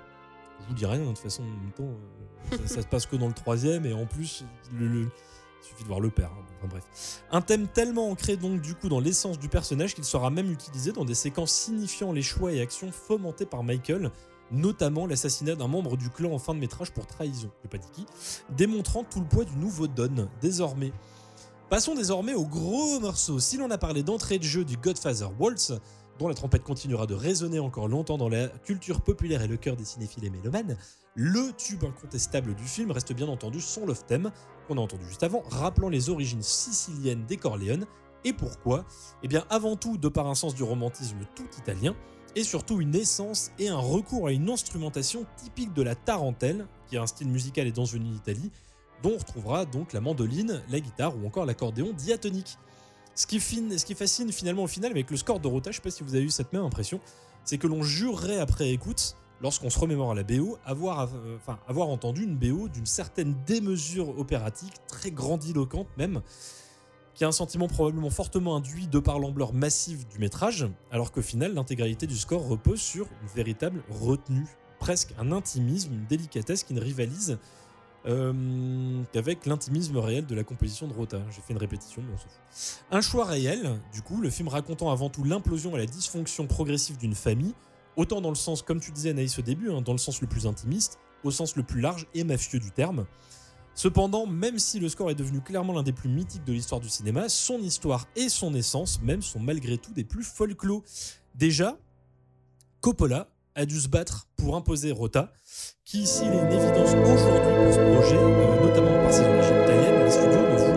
Je 0.60 0.66
vous 0.68 0.74
dis 0.74 0.84
rien, 0.86 1.00
de 1.00 1.06
toute 1.06 1.18
façon, 1.18 1.42
en 1.42 1.46
même 1.46 1.72
temps, 1.74 1.84
euh, 2.52 2.66
ça, 2.66 2.82
se 2.82 2.86
passe 2.86 3.06
que 3.06 3.16
dans 3.16 3.28
le 3.28 3.32
troisième, 3.32 3.86
et 3.86 3.92
en 3.94 4.04
plus, 4.06 4.44
il 4.78 5.08
suffit 5.62 5.82
de 5.82 5.88
voir 5.88 6.00
le 6.00 6.10
père. 6.10 6.30
hein. 6.32 6.66
Bref. 6.68 7.22
Un 7.30 7.40
thème 7.40 7.66
tellement 7.68 8.10
ancré 8.10 8.36
donc 8.36 8.60
du 8.60 8.74
coup 8.74 8.90
dans 8.90 9.00
l'essence 9.00 9.38
du 9.38 9.48
personnage 9.48 9.94
qu'il 9.94 10.04
sera 10.04 10.28
même 10.28 10.50
utilisé 10.52 10.92
dans 10.92 11.06
des 11.06 11.14
séquences 11.14 11.52
signifiant 11.52 12.12
les 12.12 12.20
choix 12.20 12.52
et 12.52 12.60
actions 12.60 12.92
fomentés 12.92 13.46
par 13.46 13.62
Michael, 13.62 14.10
notamment 14.50 15.06
l'assassinat 15.06 15.54
d'un 15.54 15.68
membre 15.68 15.96
du 15.96 16.10
clan 16.10 16.32
en 16.32 16.38
fin 16.38 16.52
de 16.54 16.58
métrage 16.58 16.90
pour 16.90 17.06
trahison, 17.06 17.50
je 17.64 17.68
pas 17.68 17.78
dit 17.78 17.88
qui, 17.92 18.06
démontrant 18.54 19.04
tout 19.04 19.20
le 19.20 19.26
poids 19.26 19.44
du 19.46 19.56
nouveau 19.56 19.86
Don, 19.86 20.28
désormais. 20.42 20.92
Passons 21.70 21.94
désormais 21.94 22.35
au 22.35 22.46
gros 22.46 22.98
morceau. 22.98 23.38
Si 23.38 23.56
l'on 23.56 23.70
a 23.70 23.78
parlé 23.78 24.02
d'entrée 24.02 24.40
de 24.40 24.42
jeu 24.42 24.64
du 24.64 24.76
Godfather 24.76 25.28
Waltz, 25.38 25.72
dont 26.18 26.26
la 26.26 26.35
trompette 26.35 26.64
continuera 26.64 27.06
de 27.06 27.14
résonner 27.14 27.61
encore 27.61 27.87
longtemps 27.87 28.18
dans 28.18 28.28
la 28.28 28.48
culture 28.48 29.00
populaire 29.02 29.40
et 29.42 29.46
le 29.46 29.56
cœur 29.56 29.76
des 29.76 29.85
cinéphiles 29.85 30.24
et 30.24 30.30
mélomanes, 30.30 30.76
le 31.14 31.52
tube 31.56 31.85
incontestable 31.85 32.56
du 32.56 32.64
film 32.64 32.90
reste 32.90 33.12
bien 33.12 33.28
entendu 33.28 33.61
son 33.61 33.87
love 33.87 34.04
theme, 34.04 34.33
qu'on 34.66 34.78
a 34.78 34.80
entendu 34.80 35.04
juste 35.06 35.22
avant, 35.22 35.44
rappelant 35.48 35.88
les 35.88 36.11
origines 36.11 36.42
siciliennes 36.42 37.24
des 37.26 37.37
Corleone. 37.37 37.87
Et 38.24 38.33
pourquoi? 38.33 38.85
Eh 39.22 39.28
bien 39.28 39.44
avant 39.48 39.76
tout 39.76 39.96
de 39.96 40.09
par 40.09 40.26
un 40.26 40.35
sens 40.35 40.56
du 40.56 40.64
romantisme 40.64 41.20
tout 41.37 41.48
italien, 41.56 41.94
et 42.35 42.42
surtout 42.42 42.80
une 42.80 42.96
essence 42.96 43.52
et 43.61 43.68
un 43.68 43.78
recours 43.78 44.26
à 44.26 44.33
une 44.33 44.50
instrumentation 44.50 45.24
typique 45.37 45.72
de 45.72 45.83
la 45.83 45.94
tarentelle, 45.94 46.66
qui 46.88 46.96
est 46.96 46.98
un 46.98 47.06
style 47.06 47.28
musical 47.28 47.68
et 47.68 47.72
danse 47.72 47.92
venu 47.92 48.11
d'Italie, 48.11 48.50
dont 49.02 49.12
on 49.14 49.18
retrouvera 49.18 49.64
donc 49.64 49.92
la 49.92 50.00
mandoline, 50.00 50.62
la 50.70 50.80
guitare 50.80 51.16
ou 51.16 51.26
encore 51.26 51.46
l'accordéon 51.46 51.92
diatonique. 51.92 52.58
Ce 53.14 53.26
qui, 53.26 53.38
fascine 53.94 54.32
finalement 54.32 54.62
au 54.62 54.68
final 54.68 54.90
avec 54.90 55.10
le 55.10 55.16
score 55.16 55.40
de 55.40 55.48
Rota, 55.48 55.70
je 55.70 55.76
sais 55.76 55.82
pas 55.82 55.90
si 55.90 56.02
vous 56.02 56.14
avez 56.14 56.24
eu 56.24 56.30
cette 56.30 56.52
même 56.52 56.62
impression, 56.62 57.00
c'est 57.44 57.58
que 57.58 57.66
l'on 57.66 57.82
jurerait 57.82 58.38
après 58.38 58.70
écoute, 58.70 59.16
lorsqu'on 59.42 59.70
se 59.70 59.78
remémore 59.78 60.12
à 60.12 60.14
la 60.14 60.22
BO, 60.22 60.58
avoir, 60.64 61.08
euh, 61.14 61.38
avoir 61.68 61.88
entendu 61.88 62.24
une 62.24 62.36
BO 62.36 62.68
d'une 62.68 62.86
certaine 62.86 63.34
démesure 63.46 64.18
opératique, 64.18 64.74
très 64.86 65.10
grandiloquente 65.10 65.88
même, 65.98 66.22
qui 67.14 67.24
a 67.24 67.28
un 67.28 67.32
sentiment 67.32 67.68
probablement 67.68 68.10
fortement 68.10 68.56
induit 68.56 68.86
de 68.86 68.98
par 68.98 69.18
l'ampleur 69.18 69.52
massive 69.52 70.06
du 70.08 70.18
métrage, 70.18 70.66
alors 70.90 71.12
qu'au 71.12 71.22
final, 71.22 71.52
l'intégralité 71.52 72.06
du 72.06 72.16
score 72.16 72.46
repose 72.46 72.80
sur 72.80 73.06
une 73.22 73.28
véritable 73.28 73.82
retenue, 73.90 74.46
presque 74.78 75.12
un 75.18 75.32
intimisme, 75.32 75.92
une 75.92 76.06
délicatesse 76.06 76.64
qui 76.64 76.72
ne 76.72 76.80
rivalise 76.80 77.38
euh, 78.06 79.02
qu'avec 79.12 79.46
l'intimisme 79.46 79.98
réel 79.98 80.26
de 80.26 80.34
la 80.34 80.44
composition 80.44 80.86
de 80.88 80.92
Rota. 80.92 81.20
J'ai 81.30 81.40
fait 81.42 81.52
une 81.52 81.58
répétition, 81.58 82.02
mais 82.02 82.14
on 82.14 82.18
s'en 82.18 82.28
fout. 82.28 82.84
Un 82.90 83.00
choix 83.00 83.24
réel, 83.24 83.78
du 83.92 84.02
coup, 84.02 84.20
le 84.20 84.30
film 84.30 84.48
racontant 84.48 84.90
avant 84.90 85.10
tout 85.10 85.24
l'implosion 85.24 85.76
et 85.76 85.78
la 85.78 85.86
dysfonction 85.86 86.46
progressive 86.46 86.96
d'une 86.96 87.14
famille, 87.14 87.54
autant 87.96 88.20
dans 88.20 88.30
le 88.30 88.36
sens, 88.36 88.62
comme 88.62 88.80
tu 88.80 88.90
disais 88.92 89.10
Anaïs 89.10 89.38
au 89.38 89.42
début, 89.42 89.70
hein, 89.70 89.82
dans 89.82 89.92
le 89.92 89.98
sens 89.98 90.20
le 90.20 90.26
plus 90.26 90.46
intimiste, 90.46 90.98
au 91.24 91.30
sens 91.30 91.56
le 91.56 91.62
plus 91.62 91.80
large 91.80 92.06
et 92.14 92.24
mafieux 92.24 92.58
du 92.58 92.70
terme. 92.70 93.06
Cependant, 93.74 94.26
même 94.26 94.58
si 94.58 94.80
le 94.80 94.88
score 94.88 95.10
est 95.10 95.14
devenu 95.14 95.40
clairement 95.40 95.72
l'un 95.72 95.82
des 95.82 95.92
plus 95.92 96.08
mythiques 96.08 96.44
de 96.44 96.52
l'histoire 96.52 96.80
du 96.80 96.88
cinéma, 96.88 97.28
son 97.28 97.58
histoire 97.60 98.08
et 98.16 98.28
son 98.28 98.54
essence 98.54 99.00
même 99.02 99.22
sont 99.22 99.40
malgré 99.40 99.78
tout 99.78 99.92
des 99.92 100.04
plus 100.04 100.24
folklore. 100.24 100.82
Déjà, 101.34 101.78
Coppola 102.80 103.28
a 103.61 103.66
dû 103.66 103.79
se 103.79 103.88
battre 103.88 104.27
pour 104.37 104.57
imposer 104.57 104.90
Rota, 104.90 105.33
qui 105.85 106.01
ici 106.01 106.23
il 106.25 106.33
est 106.33 106.40
une 106.40 106.53
évidence 106.53 106.94
aujourd'hui 106.94 107.12
pour 107.12 107.75
ce 107.75 107.94
projet, 107.94 108.16
euh, 108.16 108.66
notamment 108.66 109.03
par 109.03 109.12
ses 109.12 109.23
origines 109.23 109.62
italiennes, 109.64 110.05
les 110.05 110.11
studios 110.11 110.40
ne 110.40 110.69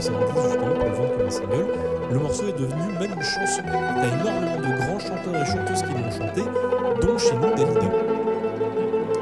70 0.00 0.42
justement 0.42 0.74
pour 0.74 0.84
le 0.84 0.94
vendre 0.94 1.16
comme 1.18 1.26
un 1.26 1.30
single. 1.30 1.66
Le 2.12 2.18
morceau 2.18 2.48
est 2.48 2.58
devenu 2.58 2.82
même 2.98 3.12
une 3.16 3.22
chanson. 3.22 3.62
T'as 3.64 4.06
énormément 4.08 4.56
de 4.56 4.76
grands 4.86 4.98
chanteurs 4.98 5.42
et 5.42 5.46
chanteuses 5.46 5.82
qui 5.82 5.92
l'ont 5.92 6.10
chanté, 6.10 6.42
dont 7.06 7.18
chez 7.18 7.34
nous 7.34 7.50
Dalida. 7.54 7.86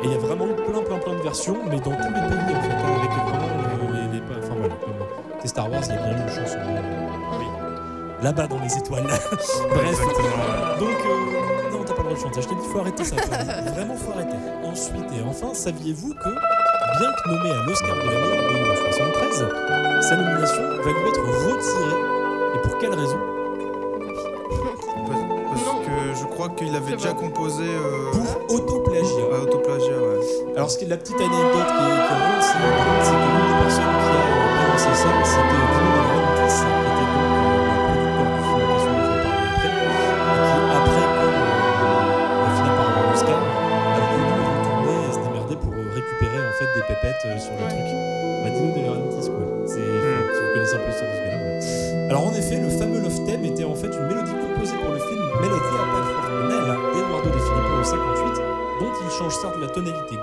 Et 0.02 0.06
il 0.06 0.12
y 0.12 0.14
a 0.14 0.18
vraiment 0.18 0.46
eu 0.46 0.54
plein 0.54 0.82
plein 0.82 0.98
plein 0.98 1.12
de 1.14 1.22
versions, 1.22 1.56
mais 1.68 1.76
dans 1.80 1.90
tous 1.90 1.90
les 1.90 1.96
pays 1.96 2.56
en 2.56 2.60
fait, 2.62 2.72
hein, 2.72 2.96
avec 2.98 3.10
vraiment 3.10 3.92
euh, 3.94 4.12
les, 4.12 4.18
les- 4.18 4.24
Enfin 4.42 4.54
voilà, 4.58 4.74
comme 4.76 4.94
c'est 5.42 5.48
Star 5.48 5.70
Wars, 5.70 5.80
il 5.84 5.94
y 5.94 5.98
a 5.98 6.02
bien 6.02 6.12
eu 6.16 6.22
une 6.22 6.28
chanson. 6.28 6.58
euh, 6.58 8.22
Là-bas 8.22 8.46
dans 8.48 8.58
les 8.60 8.76
étoiles. 8.76 9.04
Bref. 9.70 10.00
Donc, 10.80 10.88
euh, 10.88 11.72
non, 11.72 11.84
t'as 11.86 11.94
pas 11.94 11.98
le 12.02 12.04
droit 12.04 12.14
de 12.14 12.20
chanter. 12.20 12.42
Je 12.42 12.48
t'ai 12.48 12.54
dit, 12.56 12.66
faut 12.72 12.80
arrêter 12.80 13.04
ça. 13.04 13.16
faut- 13.16 13.72
Vraiment, 13.74 13.94
faut 13.94 14.12
arrêter. 14.12 14.36
Ensuite 14.64 15.06
et 15.12 15.22
enfin, 15.28 15.54
saviez-vous 15.54 16.14
que, 16.14 16.28
bien 16.28 17.12
que 17.12 17.28
nommé 17.28 17.50
à 17.50 17.62
l'Oscar 17.64 17.94
de 17.94 18.00
la 18.00 18.06
meilleure 18.06 18.50
BO 18.50 18.72
en 18.72 18.92
73, 18.92 19.44
sa 20.00 20.16
nomination 20.16 20.62
va 20.62 20.90
lui 20.90 21.08
être 21.08 21.22
retirée. 21.46 22.00
Et 22.54 22.58
pour 22.62 22.78
quelle 22.78 22.94
raison? 22.94 23.18
Parce, 25.06 25.86
que 25.86 26.14
je 26.20 26.24
crois 26.26 26.48
qu'il 26.50 26.74
avait 26.74 26.92
déjà 26.96 27.10
vrai. 27.12 27.18
composé 27.20 27.64
euh, 27.64 28.10
Pour 28.12 28.54
autoplagiat. 28.56 29.42
autoplagiat. 29.42 29.88
Ouais. 29.98 30.54
Alors, 30.56 30.70
ce 30.70 30.78
qui 30.78 30.84
est 30.84 30.88
la 30.88 30.96
petite 30.96 31.16
anecdote 31.16 31.34
qui 31.34 31.84
est, 31.84 31.98
qui 32.08 32.14
est 32.14 32.42
c'est 32.42 32.58
que 32.58 33.18
l'une 33.18 33.48
des 33.48 33.58
personnes 33.64 33.84
qui 33.84 34.10
a 34.10 34.22
balancé 34.62 34.94
ça, 34.94 35.08
c'était 35.24 35.62
Dino 35.72 35.90
De 35.92 36.00
Laurentiis, 36.08 36.87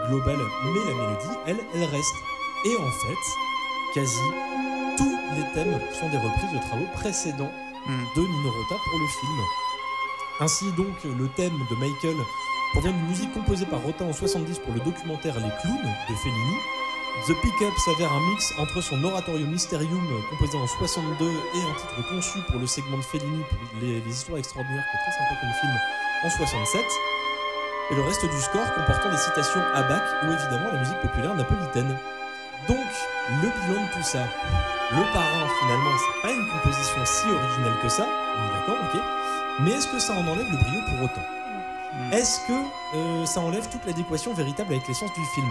globale, 0.08 0.39
mais 0.65 0.80
la 0.80 0.94
mélodie, 0.96 1.38
elle, 1.48 1.60
elle 1.74 1.84
reste. 1.86 2.15
Et 2.65 2.76
en 2.78 2.91
fait, 2.91 3.26
quasi 3.94 4.22
tous 4.98 5.18
les 5.36 5.44
thèmes 5.54 5.80
sont 5.94 6.10
des 6.10 6.18
reprises 6.18 6.52
de 6.54 6.60
travaux 6.68 6.88
précédents 6.94 7.52
Hmm. 7.88 8.04
de 8.15 8.22
Nino 8.22 8.50
Rota 8.50 8.82
pour 8.84 8.98
le 8.98 9.08
film. 9.08 9.39
Ainsi 10.39 10.72
donc, 10.72 10.96
le 11.04 11.28
thème 11.28 11.54
de 11.70 11.76
Michael 11.76 12.15
provient 12.72 12.89
d'une 12.91 13.06
musique 13.10 13.32
composée 13.32 13.68
par 13.68 13.80
Rota 13.84 14.04
en 14.06 14.12
70 14.12 14.58
pour 14.58 14.74
le 14.74 14.80
documentaire 14.80 15.36
Les 15.36 15.52
Clowns 15.62 15.94
de 16.10 16.15
Fellini. 16.15 16.56
The 17.28 17.39
Pickup 17.44 17.78
s'avère 17.86 18.12
un 18.12 18.28
mix 18.32 18.52
entre 18.58 18.82
son 18.82 19.04
Oratorio 19.04 19.46
Mysterium 19.46 20.02
composé 20.32 20.58
en 20.58 20.65
62 20.65 21.26
et 21.30 21.62
un 21.62 21.74
titre 21.76 22.10
conçu 22.10 22.39
pour 22.50 22.60
le 22.60 22.65
segment 22.65 22.98
de 22.98 23.04
Fellini 23.04 23.44
pour 23.48 23.60
les, 23.80 24.02
les 24.02 24.12
histoires 24.12 24.39
extraordinaires 24.39 24.84
qui 24.89 24.98
est 24.98 25.02
très 25.02 25.12
sympa 25.12 25.39
comme 25.39 25.54
film 25.62 25.80
en 26.26 26.30
67 26.32 26.86
et 27.91 27.95
le 27.95 28.02
reste 28.02 28.26
du 28.26 28.41
score 28.41 28.74
comportant 28.74 29.10
des 29.10 29.17
citations 29.17 29.62
à 29.74 29.84
Bach 29.84 30.02
ou 30.24 30.32
évidemment 30.32 30.71
la 30.71 30.80
musique 30.80 31.00
populaire 31.02 31.36
napolitaine. 31.36 31.98
Donc, 32.67 32.88
le 33.41 33.50
bilan 33.50 33.82
de 33.82 33.93
tout 33.93 34.04
ça, 34.04 34.24
le 34.91 35.13
parrain 35.13 35.48
finalement, 35.60 35.91
c'est 35.98 36.21
pas 36.21 36.34
une 36.34 36.48
composition 36.48 37.06
si 37.06 37.28
originale 37.28 37.80
que 37.82 37.89
ça, 37.89 38.06
on 38.06 38.43
est 38.43 38.60
d'accord, 38.60 38.78
ok, 38.84 39.02
mais 39.62 39.71
est-ce 39.71 39.88
que 39.88 40.00
ça 40.00 40.13
en 40.13 40.28
enlève 40.28 40.50
le 40.50 40.58
brio 40.58 40.82
pour 40.88 41.06
autant? 41.06 41.28
Mm. 41.93 42.13
Est-ce 42.13 42.39
que 42.48 42.98
euh, 42.98 43.26
ça 43.26 43.39
enlève 43.41 43.67
toute 43.69 43.86
l'adéquation 43.86 44.34
véritable 44.34 44.74
avec 44.74 44.88
l'essence 44.88 45.13
du 45.13 45.26
film? 45.34 45.50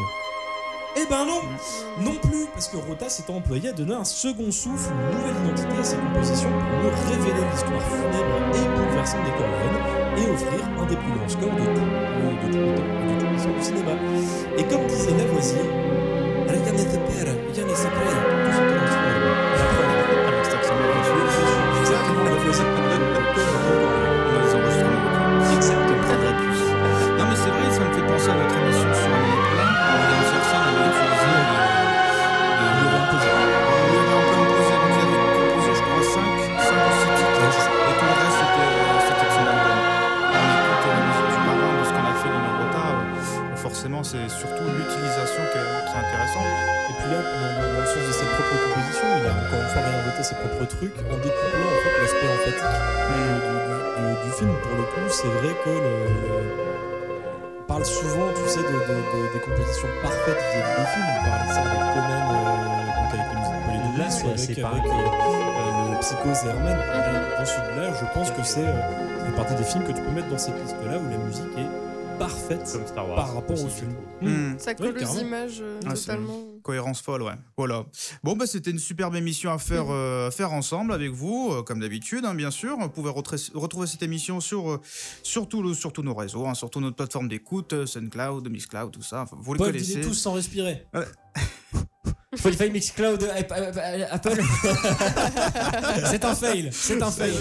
Eh 0.97 1.07
ben 1.07 1.25
non! 1.25 1.41
Non 1.99 2.15
plus, 2.17 2.47
parce 2.53 2.69
que 2.69 2.77
Rota 2.77 3.09
s'est 3.09 3.29
employé 3.29 3.71
à 3.71 3.73
donner 3.73 3.95
un 3.95 4.05
second 4.05 4.51
souffle, 4.53 4.93
une 4.93 5.19
nouvelle 5.19 5.37
identité 5.45 5.79
à 5.79 5.85
ses 5.85 5.97
compositions 5.97 6.51
pour 6.51 6.79
nous 6.83 6.91
révéler 7.11 7.45
l'histoire 7.51 7.83
funèbre 7.83 8.57
et 8.57 8.79
bouleversante 8.79 9.25
des 9.25 9.31
Corleone 9.31 10.04
et 10.17 10.31
offrir 10.31 10.61
un 10.81 10.87
des 10.87 10.97
plus 10.97 11.13
grands 11.13 11.29
scores 11.29 11.55
de 11.55 11.65
tout, 11.75 11.89
de 12.43 12.53
tout 12.53 12.59
le 12.59 12.75
temps, 12.75 12.83
de 13.09 13.21
toute 13.21 13.31
l'histoire 13.33 13.55
du 13.55 13.63
cinéma. 13.63 13.93
Et 14.59 14.65
comme 14.65 14.87
disait 14.87 15.17
Lavoisier, 15.17 15.63
rien 16.49 16.73
n'est 16.73 16.85
père, 16.85 17.35
rien 17.55 17.65
n'est 17.67 17.75
secret, 17.75 18.34
intéressante. 45.97 46.51
Et 46.91 46.95
puis 46.99 47.09
là, 47.13 47.21
dans, 47.23 47.81
le 47.81 47.87
sens 47.87 48.05
de 48.09 48.13
ses 48.13 48.27
propres 48.35 48.57
compositions, 48.65 49.11
il 49.19 49.25
a 49.27 49.33
encore 49.35 49.61
une 49.63 49.71
fois 49.73 49.83
réinventé 49.83 50.21
ses 50.23 50.35
propres 50.37 50.67
trucs 50.67 50.97
en 51.11 51.17
découplant 51.23 51.71
en 51.71 51.79
fait 51.85 51.95
l'aspect 52.03 52.29
emphatique 52.35 52.75
du, 53.09 53.21
du- 53.45 53.63
du- 53.99 54.19
du 54.25 54.31
film. 54.35 54.53
Pour 54.63 54.75
le 54.79 54.87
coup, 54.93 55.07
c'est 55.11 55.33
vrai 55.41 55.53
que 55.65 55.71
le, 55.71 55.95
le- 56.11 56.65
on 57.61 57.67
parle 57.67 57.85
souvent, 57.87 58.29
tu 58.37 58.45
sais, 58.49 58.61
de, 58.61 58.69
de- 58.69 59.05
de- 59.13 59.29
des 59.35 59.41
compositions 59.41 59.89
parfaites 60.03 60.37
vis-à-vis 60.37 60.77
des 60.79 60.89
films. 60.93 61.11
On 61.15 61.23
parle 61.25 61.43
de 61.49 61.53
ça 61.55 61.61
avec 61.65 61.83
Conan, 61.95 62.23
euh, 62.29 62.87
donc 62.95 63.09
avec 63.15 63.27
les 63.31 63.39
musiques 63.41 63.99
Là, 63.99 64.11
c'est 64.11 64.27
ou 64.27 64.31
avec, 64.35 64.61
pareil. 64.61 64.81
avec 64.81 64.93
euh, 64.93 65.93
le 65.93 65.99
Psychose 66.01 66.41
et 66.45 66.49
Herman. 66.51 66.77
Et 66.77 67.39
Dans 67.39 67.47
celui-là, 67.47 67.87
je 68.01 68.05
pense 68.15 68.31
que 68.31 68.43
c'est 68.43 68.67
euh, 68.67 69.25
fait 69.25 69.33
partie 69.37 69.55
des 69.55 69.65
films 69.65 69.85
que 69.85 69.93
tu 69.93 70.03
peux 70.03 70.11
mettre 70.11 70.29
dans 70.29 70.39
cette 70.39 70.61
liste-là 70.61 70.99
où 70.99 71.07
la 71.11 71.19
musique 71.25 71.53
est 71.57 71.71
parfaite 72.19 72.69
Comme 72.73 72.87
Star 72.87 73.07
Wars. 73.07 73.17
par 73.17 73.35
rapport 73.35 73.63
au 73.65 73.69
film. 73.69 73.93
Hmm. 74.23 74.59
Ça 74.59 74.71
Oui, 74.73 74.77
colle 74.77 74.89
aux 74.97 75.01
carrément. 75.01 75.21
images 75.21 75.59
euh, 75.61 75.81
Ah, 75.87 75.95
totalement. 75.95 76.41
Cohérence 76.63 77.01
folle, 77.03 77.23
ouais. 77.23 77.35
Voilà. 77.59 77.85
Bon, 78.23 78.37
bah, 78.37 78.47
c'était 78.47 78.71
une 78.71 78.79
superbe 78.79 79.15
émission 79.17 79.53
à 79.53 79.59
faire, 79.59 79.87
euh, 79.91 80.29
à 80.29 80.31
faire 80.31 80.53
ensemble 80.53 80.93
avec 80.93 81.11
vous, 81.11 81.51
euh, 81.53 81.63
comme 81.63 81.81
d'habitude, 81.81 82.25
hein, 82.25 82.35
bien 82.35 82.51
sûr. 82.51 82.79
Vous 82.79 82.89
pouvez 82.89 83.11
retrouver 83.11 83.87
cette 83.87 84.03
émission 84.03 84.41
sur, 84.41 84.71
euh, 84.71 84.81
sur, 85.23 85.49
tout 85.49 85.63
le- 85.63 85.75
sur 85.75 85.93
tous 85.93 86.03
nos 86.03 86.15
réseaux, 86.15 86.47
hein, 86.47 86.55
sur 86.55 86.71
toutes 86.71 86.83
nos 86.83 86.93
plateformes 86.93 87.29
d'écoute, 87.29 87.73
euh, 87.75 87.87
SoundCloud, 87.87 88.49
Mixcloud, 88.49 88.91
tout 88.93 89.03
ça. 89.03 89.23
Enfin, 89.23 89.37
vous 89.41 89.55
les 89.55 89.59
connaissez. 89.61 90.01
tous 90.01 90.15
sans 90.15 90.33
respirer. 90.33 90.87
Spotify, 92.37 92.71
Mixcloud, 92.71 93.23
euh, 93.23 94.07
Apple. 94.11 94.41
C'est 96.11 96.25
un 96.25 96.35
fail, 96.35 96.71
c'est 96.73 97.03
un 97.03 97.11
fail. 97.11 97.33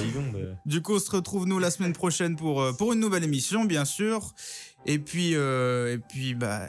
Du 0.65 0.82
coup, 0.82 0.95
on 0.95 0.99
se 0.99 1.12
retrouve 1.12 1.47
nous 1.47 1.60
la 1.60 1.71
semaine 1.71 1.93
prochaine 1.93 2.36
pour, 2.36 2.62
euh, 2.62 2.73
pour 2.73 2.93
une 2.93 2.99
nouvelle 2.99 3.23
émission, 3.23 3.65
bien 3.65 3.86
sûr. 3.86 4.34
Et 4.86 4.99
puis, 4.99 5.36
euh, 5.36 5.93
et 5.93 5.97
puis 5.97 6.36
bah, 6.36 6.67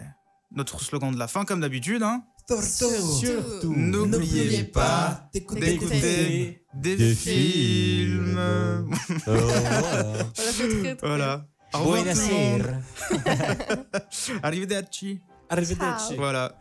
notre 0.53 0.81
slogan 0.81 1.13
de 1.13 1.19
la 1.19 1.29
fin, 1.29 1.45
comme 1.45 1.61
d'habitude. 1.61 2.03
Hein. 2.03 2.23
Surtout, 2.49 3.73
N'oubliez 3.75 4.65
pas 4.65 5.29
d'écouter 5.33 5.79
des, 6.75 6.97
Des 6.97 7.15
films. 7.15 8.37
films. 8.37 8.39
Oh, 9.27 9.31
voilà. 9.33 10.13
Voilà, 10.37 10.45
c'est 10.45 10.69
très, 10.69 10.95
très 10.97 11.07
Voilà. 11.07 11.47
Au 11.73 11.79
revoir. 11.79 12.05
Arrivederci. 14.43 15.21
Arrivederci. 15.49 16.17
Voilà. 16.17 16.59